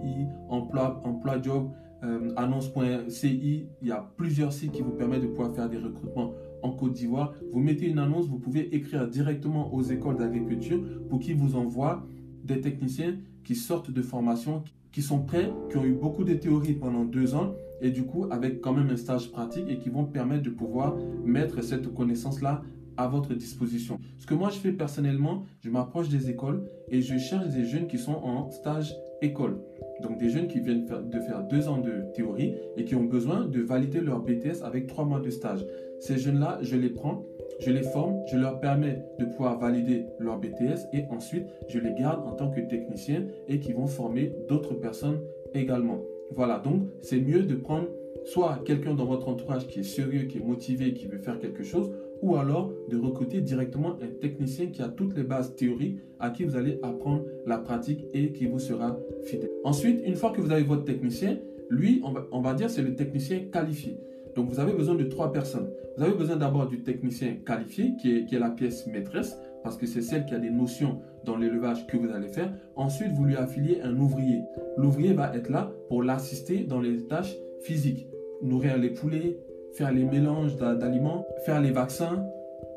emploi, 0.50 1.02
emploi 1.04 1.42
job, 1.42 1.70
euh, 2.04 2.32
annonce.ci. 2.36 3.68
Il 3.82 3.88
y 3.88 3.92
a 3.92 4.12
plusieurs 4.18 4.54
sites 4.54 4.72
qui 4.72 4.82
vous 4.82 4.92
permettent 4.92 5.22
de 5.22 5.28
pouvoir 5.28 5.54
faire 5.54 5.70
des 5.70 5.78
recrutements 5.78 6.34
en 6.64 6.72
Côte 6.72 6.94
d'Ivoire. 6.94 7.34
Vous 7.52 7.60
mettez 7.60 7.88
une 7.88 8.00
annonce, 8.00 8.28
vous 8.28 8.40
pouvez 8.40 8.74
écrire 8.76 9.08
directement 9.08 9.74
aux 9.74 9.84
écoles 9.84 10.18
d'agriculture 10.18 10.82
pour 11.10 11.20
qu'ils 11.20 11.38
vous 11.38 11.56
envoient 11.56 12.06
des 12.44 12.60
techniciens 12.60 13.18
qui 13.44 13.56
sortent 13.56 13.92
de 13.92 14.02
formation 14.02 14.64
qui 14.92 15.02
sont 15.02 15.20
prêts, 15.20 15.52
qui 15.70 15.78
ont 15.78 15.86
eu 15.86 15.94
beaucoup 15.94 16.24
de 16.24 16.34
théories 16.34 16.74
pendant 16.74 17.06
deux 17.06 17.36
ans 17.36 17.56
et 17.82 17.92
du 17.92 18.04
coup 18.04 18.28
avec 18.30 18.62
quand 18.62 18.74
même 18.74 18.90
un 18.90 18.98
stage 18.98 19.32
pratique 19.32 19.66
et 19.68 19.78
qui 19.78 19.90
vont 19.90 20.06
permettre 20.06 20.44
de 20.44 20.50
pouvoir 20.50 20.96
mettre 21.24 21.64
cette 21.64 21.94
connaissance-là 21.94 22.62
à 22.98 23.08
votre 23.08 23.34
disposition. 23.34 24.00
Ce 24.20 24.26
que 24.26 24.34
moi 24.34 24.50
je 24.50 24.60
fais 24.60 24.72
personnellement, 24.72 25.46
je 25.62 25.70
m'approche 25.70 26.10
des 26.10 26.30
écoles 26.30 26.66
et 26.90 27.02
je 27.02 27.18
cherche 27.18 27.48
des 27.48 27.66
jeunes 27.66 27.88
qui 27.88 27.98
sont 27.98 28.14
en 28.14 28.52
stage 28.52 28.94
école. 29.22 29.60
Donc 30.02 30.18
des 30.18 30.30
jeunes 30.30 30.48
qui 30.48 30.60
viennent 30.60 30.86
de 30.86 31.20
faire 31.20 31.44
deux 31.44 31.68
ans 31.68 31.80
de 31.80 32.12
théorie 32.14 32.56
et 32.76 32.86
qui 32.86 32.96
ont 32.96 33.04
besoin 33.04 33.46
de 33.46 33.62
valider 33.62 34.02
leur 34.02 34.20
BTS 34.20 34.64
avec 34.64 34.88
trois 34.88 35.06
mois 35.06 35.20
de 35.20 35.30
stage. 35.30 35.66
Ces 36.00 36.18
jeunes-là, 36.18 36.58
je 36.62 36.76
les 36.76 36.90
prends 36.90 37.24
je 37.60 37.72
les 37.72 37.84
forme, 37.84 38.16
je 38.32 38.38
leur 38.38 38.60
permets 38.60 39.04
de 39.20 39.26
pouvoir 39.26 39.60
valider 39.60 40.06
leur 40.20 40.40
BTS 40.40 40.88
et 40.94 41.06
ensuite 41.10 41.48
je 41.68 41.80
les 41.80 41.94
garde 41.94 42.26
en 42.28 42.34
tant 42.34 42.50
que 42.50 42.62
technicien 42.62 43.26
et 43.48 43.60
qui 43.60 43.74
vont 43.74 43.88
former 43.88 44.32
d'autres 44.48 44.74
personnes 44.74 45.20
également. 45.54 46.00
Voilà, 46.34 46.60
donc 46.60 46.84
c'est 47.02 47.20
mieux 47.20 47.44
de 47.44 47.56
prendre 47.56 47.88
soit 48.26 48.62
quelqu'un 48.66 48.94
dans 48.94 49.06
votre 49.06 49.28
entourage 49.28 49.68
qui 49.68 49.80
est 49.80 49.84
sérieux, 49.84 50.24
qui 50.24 50.38
est 50.38 50.44
motivé, 50.44 50.94
qui 50.94 51.08
veut 51.08 51.18
faire 51.18 51.40
quelque 51.40 51.64
chose, 51.64 51.92
ou 52.22 52.36
alors 52.36 52.72
de 52.90 52.98
recruter 52.98 53.42
directement 53.42 53.96
un 54.02 54.08
technicien 54.20 54.68
qui 54.68 54.82
a 54.82 54.88
toutes 54.88 55.16
les 55.16 55.24
bases 55.24 55.56
théoriques 55.56 56.00
à 56.20 56.30
qui 56.30 56.44
vous 56.44 56.56
allez 56.56 56.80
apprendre 56.84 57.24
la 57.46 57.58
pratique 57.58 58.06
et 58.14 58.32
qui 58.32 58.46
vous 58.46 58.60
sera 58.60 58.98
fidèle. 59.24 59.50
Ensuite, 59.64 60.02
une 60.06 60.16
fois 60.16 60.32
que 60.32 60.40
vous 60.40 60.52
avez 60.52 60.64
votre 60.64 60.86
technicien, 60.86 61.38
lui, 61.70 62.02
on 62.04 62.12
va, 62.12 62.28
on 62.32 62.42
va 62.42 62.54
dire 62.54 62.70
c'est 62.70 62.84
le 62.84 62.96
technicien 62.96 63.46
qualifié. 63.52 63.98
Donc 64.36 64.50
vous 64.50 64.60
avez 64.60 64.74
besoin 64.74 64.96
de 64.96 65.04
trois 65.04 65.32
personnes. 65.32 65.70
Vous 65.98 66.04
avez 66.04 66.14
besoin 66.14 66.38
d'abord 66.38 66.68
du 66.68 66.84
technicien 66.84 67.36
qualifié 67.46 67.96
qui 67.98 68.12
est, 68.12 68.40
la 68.40 68.50
pièce 68.50 68.88
maîtresse 68.88 69.38
parce 69.64 69.78
que 69.78 69.86
c'est 69.86 70.02
celle 70.02 70.26
qui 70.26 70.34
a 70.34 70.40
des 70.40 70.50
notions 70.50 71.00
dans 71.26 71.38
l'élevage 71.38 71.86
que 71.88 71.98
vous 71.98 72.12
allez 72.12 72.30
faire. 72.30 72.52
Ensuite, 72.76 73.12
vous 73.12 73.26
lui 73.26 73.36
affiliez 73.36 73.82
un 73.82 73.96
ouvrier. 74.00 74.42
L'ouvrier 74.78 75.14
va 75.14 75.36
être 75.36 75.50
là 75.50 75.72
pour 75.88 76.02
l'assister 76.02 76.64
dans 76.64 76.80
les 76.80 77.06
tâches 77.08 77.36
physiques. 77.62 78.08
Nourrir 78.42 78.78
les 78.78 78.90
poulets, 78.90 79.38
faire 79.74 79.92
les 79.92 80.04
mélanges 80.04 80.56
d'aliments, 80.56 81.28
faire 81.46 81.62
les 81.62 81.72
vaccins 81.72 82.26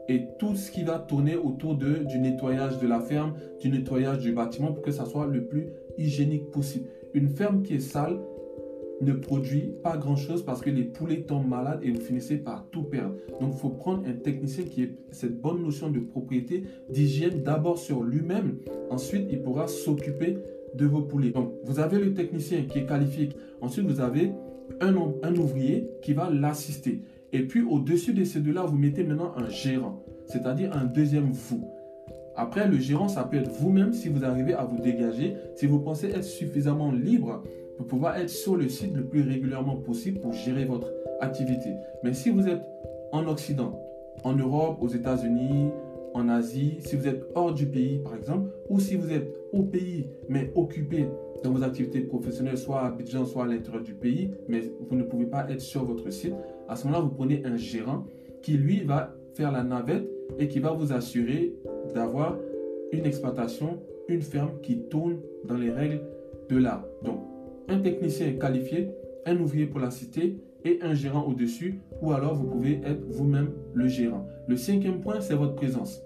et 0.08 0.26
tout 0.38 0.54
ce 0.54 0.70
qui 0.70 0.82
va 0.82 0.98
tourner 0.98 1.36
autour 1.36 1.76
du 1.76 2.18
nettoyage 2.18 2.78
de 2.78 2.86
la 2.86 3.00
ferme, 3.00 3.34
du 3.60 3.70
nettoyage 3.70 4.18
du 4.18 4.32
bâtiment 4.32 4.72
pour 4.72 4.82
que 4.82 4.90
ça 4.90 5.06
soit 5.06 5.26
le 5.26 5.46
plus 5.46 5.68
hygiénique 5.96 6.50
possible. 6.50 6.86
Une 7.14 7.28
ferme 7.28 7.62
qui 7.62 7.74
est 7.74 7.80
sale, 7.80 8.18
ne 9.00 9.12
produit 9.12 9.72
pas 9.82 9.96
grand-chose 9.96 10.44
parce 10.44 10.60
que 10.60 10.70
les 10.70 10.84
poulets 10.84 11.22
tombent 11.22 11.48
malades 11.48 11.80
et 11.82 11.90
vous 11.90 12.00
finissez 12.00 12.36
par 12.36 12.66
tout 12.70 12.82
perdre. 12.82 13.14
Donc, 13.40 13.52
il 13.54 13.58
faut 13.58 13.70
prendre 13.70 14.06
un 14.06 14.12
technicien 14.12 14.64
qui 14.64 14.82
ait 14.82 14.94
cette 15.10 15.40
bonne 15.40 15.62
notion 15.62 15.90
de 15.90 16.00
propriété, 16.00 16.64
d'hygiène 16.90 17.42
d'abord 17.42 17.78
sur 17.78 18.02
lui-même. 18.02 18.58
Ensuite, 18.90 19.26
il 19.30 19.42
pourra 19.42 19.66
s'occuper 19.66 20.38
de 20.74 20.86
vos 20.86 21.02
poulets. 21.02 21.30
Donc, 21.30 21.52
vous 21.64 21.80
avez 21.80 21.98
le 21.98 22.14
technicien 22.14 22.62
qui 22.62 22.80
est 22.80 22.86
qualifié. 22.86 23.30
Ensuite, 23.60 23.86
vous 23.86 24.00
avez 24.00 24.32
un, 24.80 24.94
un 25.22 25.36
ouvrier 25.36 25.88
qui 26.02 26.12
va 26.12 26.30
l'assister. 26.30 27.02
Et 27.32 27.42
puis, 27.42 27.62
au-dessus 27.62 28.14
de 28.14 28.24
ces 28.24 28.40
deux-là, 28.40 28.62
vous 28.62 28.78
mettez 28.78 29.02
maintenant 29.02 29.32
un 29.36 29.48
gérant, 29.48 30.04
c'est-à-dire 30.26 30.70
un 30.72 30.84
deuxième 30.84 31.30
vous. 31.32 31.68
Après, 32.36 32.66
le 32.66 32.78
gérant, 32.78 33.08
ça 33.08 33.24
peut 33.24 33.36
être 33.36 33.50
vous-même 33.50 33.92
si 33.92 34.08
vous 34.08 34.24
arrivez 34.24 34.54
à 34.54 34.64
vous 34.64 34.80
dégager, 34.80 35.34
si 35.54 35.66
vous 35.66 35.78
pensez 35.78 36.08
être 36.08 36.24
suffisamment 36.24 36.90
libre 36.90 37.44
pour 37.76 37.86
pouvoir 37.86 38.16
être 38.18 38.30
sur 38.30 38.56
le 38.56 38.68
site 38.68 38.94
le 38.94 39.04
plus 39.04 39.22
régulièrement 39.22 39.76
possible 39.76 40.20
pour 40.20 40.32
gérer 40.32 40.64
votre 40.64 40.92
activité. 41.20 41.70
Mais 42.02 42.12
si 42.12 42.30
vous 42.30 42.48
êtes 42.48 42.62
en 43.12 43.26
Occident, 43.26 43.80
en 44.22 44.34
Europe, 44.34 44.78
aux 44.80 44.88
États-Unis, 44.88 45.70
en 46.14 46.28
Asie, 46.28 46.76
si 46.80 46.96
vous 46.96 47.08
êtes 47.08 47.26
hors 47.34 47.52
du 47.52 47.66
pays 47.66 47.98
par 47.98 48.14
exemple, 48.14 48.50
ou 48.68 48.78
si 48.78 48.94
vous 48.96 49.12
êtes 49.12 49.28
au 49.52 49.62
pays 49.62 50.06
mais 50.28 50.52
occupé 50.54 51.08
dans 51.42 51.50
vos 51.50 51.62
activités 51.62 52.00
professionnelles, 52.00 52.56
soit 52.56 52.80
à 52.80 52.86
Abidjan, 52.86 53.24
soit 53.24 53.44
à 53.44 53.46
l'intérieur 53.46 53.82
du 53.82 53.94
pays, 53.94 54.30
mais 54.48 54.62
vous 54.88 54.96
ne 54.96 55.02
pouvez 55.02 55.26
pas 55.26 55.50
être 55.50 55.60
sur 55.60 55.84
votre 55.84 56.10
site, 56.10 56.34
à 56.68 56.76
ce 56.76 56.86
moment-là, 56.86 57.04
vous 57.04 57.10
prenez 57.10 57.44
un 57.44 57.56
gérant 57.56 58.04
qui 58.42 58.52
lui 58.52 58.82
va 58.82 59.14
faire 59.34 59.52
la 59.52 59.62
navette 59.62 60.08
et 60.38 60.48
qui 60.48 60.60
va 60.60 60.72
vous 60.72 60.92
assurer 60.92 61.54
d'avoir 61.94 62.38
une 62.92 63.04
exploitation, 63.04 63.80
une 64.08 64.22
ferme 64.22 64.52
qui 64.62 64.78
tourne 64.88 65.18
dans 65.44 65.56
les 65.56 65.70
règles 65.70 66.00
de 66.48 66.56
l'art. 66.56 66.84
Donc, 67.02 67.20
un 67.68 67.78
technicien 67.78 68.32
qualifié, 68.32 68.90
un 69.26 69.36
ouvrier 69.38 69.66
pour 69.66 69.80
la 69.80 69.90
cité 69.90 70.36
et 70.64 70.78
un 70.82 70.94
gérant 70.94 71.24
au-dessus, 71.24 71.80
ou 72.00 72.12
alors 72.12 72.34
vous 72.34 72.44
pouvez 72.44 72.80
être 72.84 73.04
vous-même 73.08 73.50
le 73.74 73.88
gérant. 73.88 74.26
Le 74.48 74.56
cinquième 74.56 75.00
point, 75.00 75.20
c'est 75.20 75.34
votre 75.34 75.54
présence. 75.54 76.02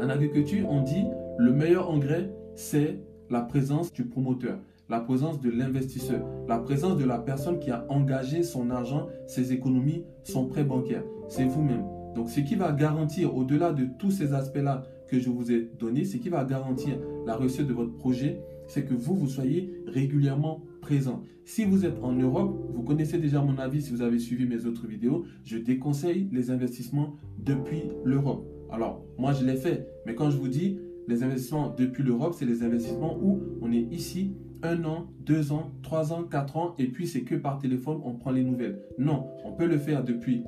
En 0.00 0.08
agriculture, 0.08 0.68
on 0.68 0.82
dit 0.82 1.04
le 1.38 1.52
meilleur 1.52 1.90
engrais, 1.90 2.30
c'est 2.54 2.98
la 3.28 3.40
présence 3.40 3.92
du 3.92 4.04
promoteur, 4.04 4.58
la 4.88 5.00
présence 5.00 5.40
de 5.40 5.50
l'investisseur, 5.50 6.20
la 6.48 6.58
présence 6.58 6.96
de 6.96 7.04
la 7.04 7.18
personne 7.18 7.58
qui 7.58 7.70
a 7.70 7.86
engagé 7.88 8.42
son 8.42 8.70
argent, 8.70 9.08
ses 9.26 9.52
économies, 9.52 10.04
son 10.24 10.46
prêt 10.46 10.64
bancaire. 10.64 11.04
C'est 11.28 11.44
vous-même. 11.44 11.84
Donc 12.14 12.28
ce 12.28 12.40
qui 12.40 12.56
va 12.56 12.72
garantir, 12.72 13.36
au-delà 13.36 13.72
de 13.72 13.86
tous 13.98 14.10
ces 14.10 14.34
aspects-là 14.34 14.82
que 15.06 15.18
je 15.18 15.30
vous 15.30 15.52
ai 15.52 15.70
donnés, 15.78 16.04
ce 16.04 16.16
qui 16.16 16.28
va 16.28 16.44
garantir 16.44 16.98
la 17.26 17.36
réussite 17.36 17.66
de 17.66 17.72
votre 17.72 17.96
projet, 17.96 18.40
c'est 18.70 18.84
que 18.84 18.94
vous, 18.94 19.14
vous 19.16 19.28
soyez 19.28 19.72
régulièrement 19.86 20.62
présent. 20.80 21.22
Si 21.44 21.64
vous 21.64 21.84
êtes 21.84 21.98
en 22.02 22.12
Europe, 22.12 22.56
vous 22.72 22.82
connaissez 22.82 23.18
déjà 23.18 23.42
mon 23.42 23.58
avis 23.58 23.82
si 23.82 23.90
vous 23.90 24.02
avez 24.02 24.20
suivi 24.20 24.46
mes 24.46 24.64
autres 24.64 24.86
vidéos, 24.86 25.24
je 25.44 25.58
déconseille 25.58 26.28
les 26.32 26.52
investissements 26.52 27.16
depuis 27.38 27.82
l'Europe. 28.04 28.46
Alors, 28.70 29.04
moi, 29.18 29.32
je 29.32 29.44
l'ai 29.44 29.56
fait, 29.56 29.88
mais 30.06 30.14
quand 30.14 30.30
je 30.30 30.38
vous 30.38 30.46
dis 30.46 30.78
les 31.08 31.24
investissements 31.24 31.74
depuis 31.76 32.04
l'Europe, 32.04 32.34
c'est 32.38 32.44
les 32.44 32.62
investissements 32.62 33.18
où 33.20 33.40
on 33.60 33.72
est 33.72 33.88
ici 33.90 34.36
un 34.62 34.84
an, 34.84 35.08
deux 35.26 35.50
ans, 35.50 35.72
trois 35.82 36.12
ans, 36.12 36.22
quatre 36.22 36.56
ans, 36.56 36.74
et 36.78 36.86
puis 36.86 37.08
c'est 37.08 37.22
que 37.22 37.34
par 37.34 37.58
téléphone, 37.58 38.00
on 38.04 38.14
prend 38.14 38.30
les 38.30 38.44
nouvelles. 38.44 38.78
Non, 38.98 39.26
on 39.44 39.52
peut 39.52 39.66
le 39.66 39.78
faire 39.78 40.04
depuis, 40.04 40.44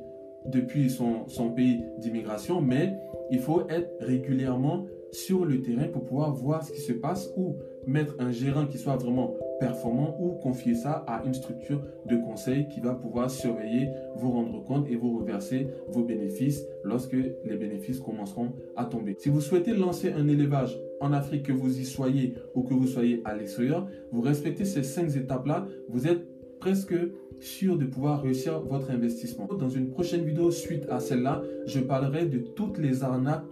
son, 0.88 1.26
son 1.26 1.50
pays 1.50 1.80
d'immigration, 1.98 2.60
mais 2.60 2.94
il 3.32 3.40
faut 3.40 3.68
être 3.68 3.90
régulièrement 4.00 4.86
sur 5.12 5.44
le 5.44 5.60
terrain 5.60 5.88
pour 5.88 6.04
pouvoir 6.04 6.34
voir 6.34 6.64
ce 6.64 6.72
qui 6.72 6.80
se 6.80 6.92
passe 6.92 7.32
ou 7.36 7.56
mettre 7.86 8.16
un 8.18 8.30
gérant 8.30 8.66
qui 8.66 8.78
soit 8.78 8.96
vraiment 8.96 9.34
performant 9.60 10.16
ou 10.18 10.32
confier 10.40 10.74
ça 10.74 11.04
à 11.06 11.22
une 11.24 11.34
structure 11.34 11.82
de 12.06 12.16
conseil 12.16 12.66
qui 12.68 12.80
va 12.80 12.94
pouvoir 12.94 13.30
surveiller, 13.30 13.88
vous 14.16 14.30
rendre 14.30 14.64
compte 14.64 14.88
et 14.88 14.96
vous 14.96 15.18
reverser 15.18 15.68
vos 15.88 16.02
bénéfices 16.02 16.64
lorsque 16.82 17.12
les 17.12 17.56
bénéfices 17.56 18.00
commenceront 18.00 18.52
à 18.76 18.86
tomber. 18.86 19.14
Si 19.18 19.28
vous 19.28 19.40
souhaitez 19.40 19.74
lancer 19.74 20.12
un 20.12 20.26
élevage 20.28 20.78
en 21.00 21.12
Afrique, 21.12 21.46
que 21.46 21.52
vous 21.52 21.78
y 21.78 21.84
soyez 21.84 22.34
ou 22.54 22.62
que 22.62 22.74
vous 22.74 22.86
soyez 22.86 23.20
à 23.24 23.36
l'extérieur, 23.36 23.86
vous 24.12 24.20
respectez 24.20 24.64
ces 24.64 24.82
cinq 24.82 25.14
étapes-là, 25.14 25.66
vous 25.88 26.06
êtes 26.06 26.26
presque 26.58 26.94
sûr 27.40 27.76
de 27.76 27.84
pouvoir 27.84 28.22
réussir 28.22 28.60
votre 28.60 28.90
investissement. 28.90 29.46
Dans 29.46 29.68
une 29.68 29.90
prochaine 29.90 30.24
vidéo 30.24 30.50
suite 30.50 30.86
à 30.88 31.00
celle-là, 31.00 31.42
je 31.66 31.80
parlerai 31.80 32.26
de 32.26 32.38
toutes 32.38 32.78
les 32.78 33.02
arnaques 33.02 33.44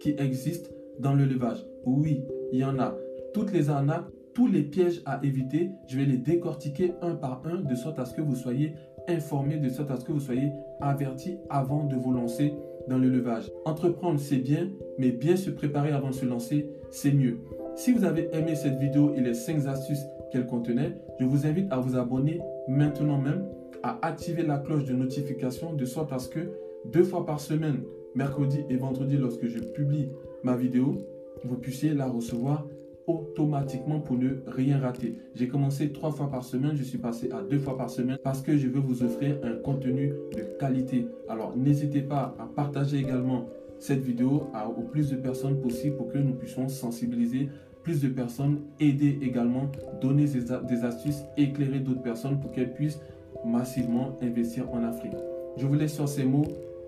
qui 0.00 0.14
existent 0.18 0.70
dans 0.98 1.14
l'élevage. 1.14 1.64
Oui, 1.84 2.24
il 2.52 2.58
y 2.58 2.64
en 2.64 2.78
a. 2.78 2.96
Toutes 3.32 3.52
les 3.52 3.70
arnaques, 3.70 4.06
tous 4.32 4.46
les 4.46 4.62
pièges 4.62 5.02
à 5.06 5.20
éviter, 5.24 5.70
je 5.86 5.96
vais 5.96 6.04
les 6.04 6.18
décortiquer 6.18 6.92
un 7.02 7.14
par 7.14 7.42
un 7.44 7.60
de 7.60 7.74
sorte 7.74 7.98
à 7.98 8.04
ce 8.04 8.14
que 8.14 8.22
vous 8.22 8.36
soyez 8.36 8.74
informé, 9.08 9.56
de 9.56 9.68
sorte 9.68 9.90
à 9.90 9.96
ce 9.96 10.04
que 10.04 10.12
vous 10.12 10.20
soyez 10.20 10.50
averti 10.80 11.36
avant 11.50 11.84
de 11.84 11.96
vous 11.96 12.12
lancer 12.12 12.54
dans 12.88 12.98
l'élevage. 12.98 13.50
Entreprendre, 13.64 14.18
c'est 14.18 14.38
bien, 14.38 14.70
mais 14.98 15.10
bien 15.10 15.36
se 15.36 15.50
préparer 15.50 15.90
avant 15.90 16.08
de 16.08 16.14
se 16.14 16.24
lancer, 16.24 16.68
c'est 16.90 17.12
mieux. 17.12 17.38
Si 17.76 17.92
vous 17.92 18.04
avez 18.04 18.28
aimé 18.32 18.54
cette 18.54 18.78
vidéo 18.78 19.14
et 19.14 19.20
les 19.20 19.34
5 19.34 19.66
astuces 19.66 20.04
qu'elle 20.30 20.46
contenait, 20.46 20.96
je 21.18 21.24
vous 21.24 21.46
invite 21.46 21.72
à 21.72 21.78
vous 21.78 21.96
abonner 21.96 22.40
maintenant 22.68 23.18
même, 23.18 23.44
à 23.82 23.98
activer 24.02 24.42
la 24.42 24.58
cloche 24.58 24.84
de 24.84 24.94
notification 24.94 25.74
de 25.74 25.84
sorte 25.84 26.12
à 26.12 26.18
ce 26.18 26.28
que 26.28 26.50
deux 26.86 27.04
fois 27.04 27.26
par 27.26 27.40
semaine, 27.40 27.82
mercredi 28.14 28.60
et 28.68 28.76
vendredi, 28.76 29.16
lorsque 29.16 29.46
je 29.46 29.58
publie 29.58 30.10
ma 30.44 30.56
vidéo, 30.56 30.98
vous 31.42 31.56
puissiez 31.56 31.94
la 31.94 32.06
recevoir 32.06 32.66
automatiquement 33.06 34.00
pour 34.00 34.16
ne 34.16 34.30
rien 34.46 34.78
rater. 34.78 35.18
J'ai 35.34 35.48
commencé 35.48 35.92
trois 35.92 36.10
fois 36.10 36.30
par 36.30 36.44
semaine, 36.44 36.74
je 36.74 36.82
suis 36.82 36.98
passé 36.98 37.30
à 37.32 37.42
deux 37.42 37.58
fois 37.58 37.76
par 37.76 37.90
semaine 37.90 38.18
parce 38.22 38.40
que 38.40 38.56
je 38.56 38.68
veux 38.68 38.80
vous 38.80 39.02
offrir 39.02 39.36
un 39.42 39.56
contenu 39.56 40.12
de 40.36 40.58
qualité. 40.58 41.06
Alors 41.28 41.56
n'hésitez 41.56 42.00
pas 42.00 42.34
à 42.38 42.46
partager 42.46 42.98
également 42.98 43.46
cette 43.78 44.00
vidéo 44.00 44.44
à, 44.54 44.68
au 44.68 44.82
plus 44.82 45.10
de 45.10 45.16
personnes 45.16 45.60
possible 45.60 45.96
pour 45.96 46.12
que 46.12 46.18
nous 46.18 46.34
puissions 46.34 46.68
sensibiliser 46.68 47.48
plus 47.82 48.00
de 48.00 48.08
personnes, 48.08 48.60
aider 48.80 49.18
également, 49.20 49.70
donner 50.00 50.24
des 50.24 50.84
astuces, 50.84 51.22
éclairer 51.36 51.80
d'autres 51.80 52.02
personnes 52.02 52.40
pour 52.40 52.52
qu'elles 52.52 52.72
puissent 52.72 53.00
massivement 53.44 54.18
investir 54.22 54.70
en 54.72 54.82
Afrique. 54.82 55.12
Je 55.58 55.66
vous 55.66 55.74
laisse 55.74 55.92
sur 55.94 56.08
ces 56.08 56.24
mots. 56.24 56.46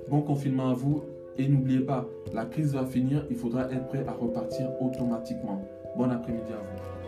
Bon 0.09 0.23
confinement 0.23 0.71
à 0.71 0.73
vous 0.73 1.03
et 1.38 1.49
n'oubliez 1.49 1.81
pas, 1.81 2.07
la 2.33 2.44
crise 2.44 2.75
va 2.75 2.85
finir, 2.85 3.25
il 3.31 3.37
faudra 3.37 3.70
être 3.70 3.87
prêt 3.88 4.05
à 4.07 4.12
repartir 4.12 4.68
automatiquement. 4.81 5.62
Bon 5.96 6.11
après-midi 6.11 6.53
à 6.53 6.57
vous. 6.57 7.06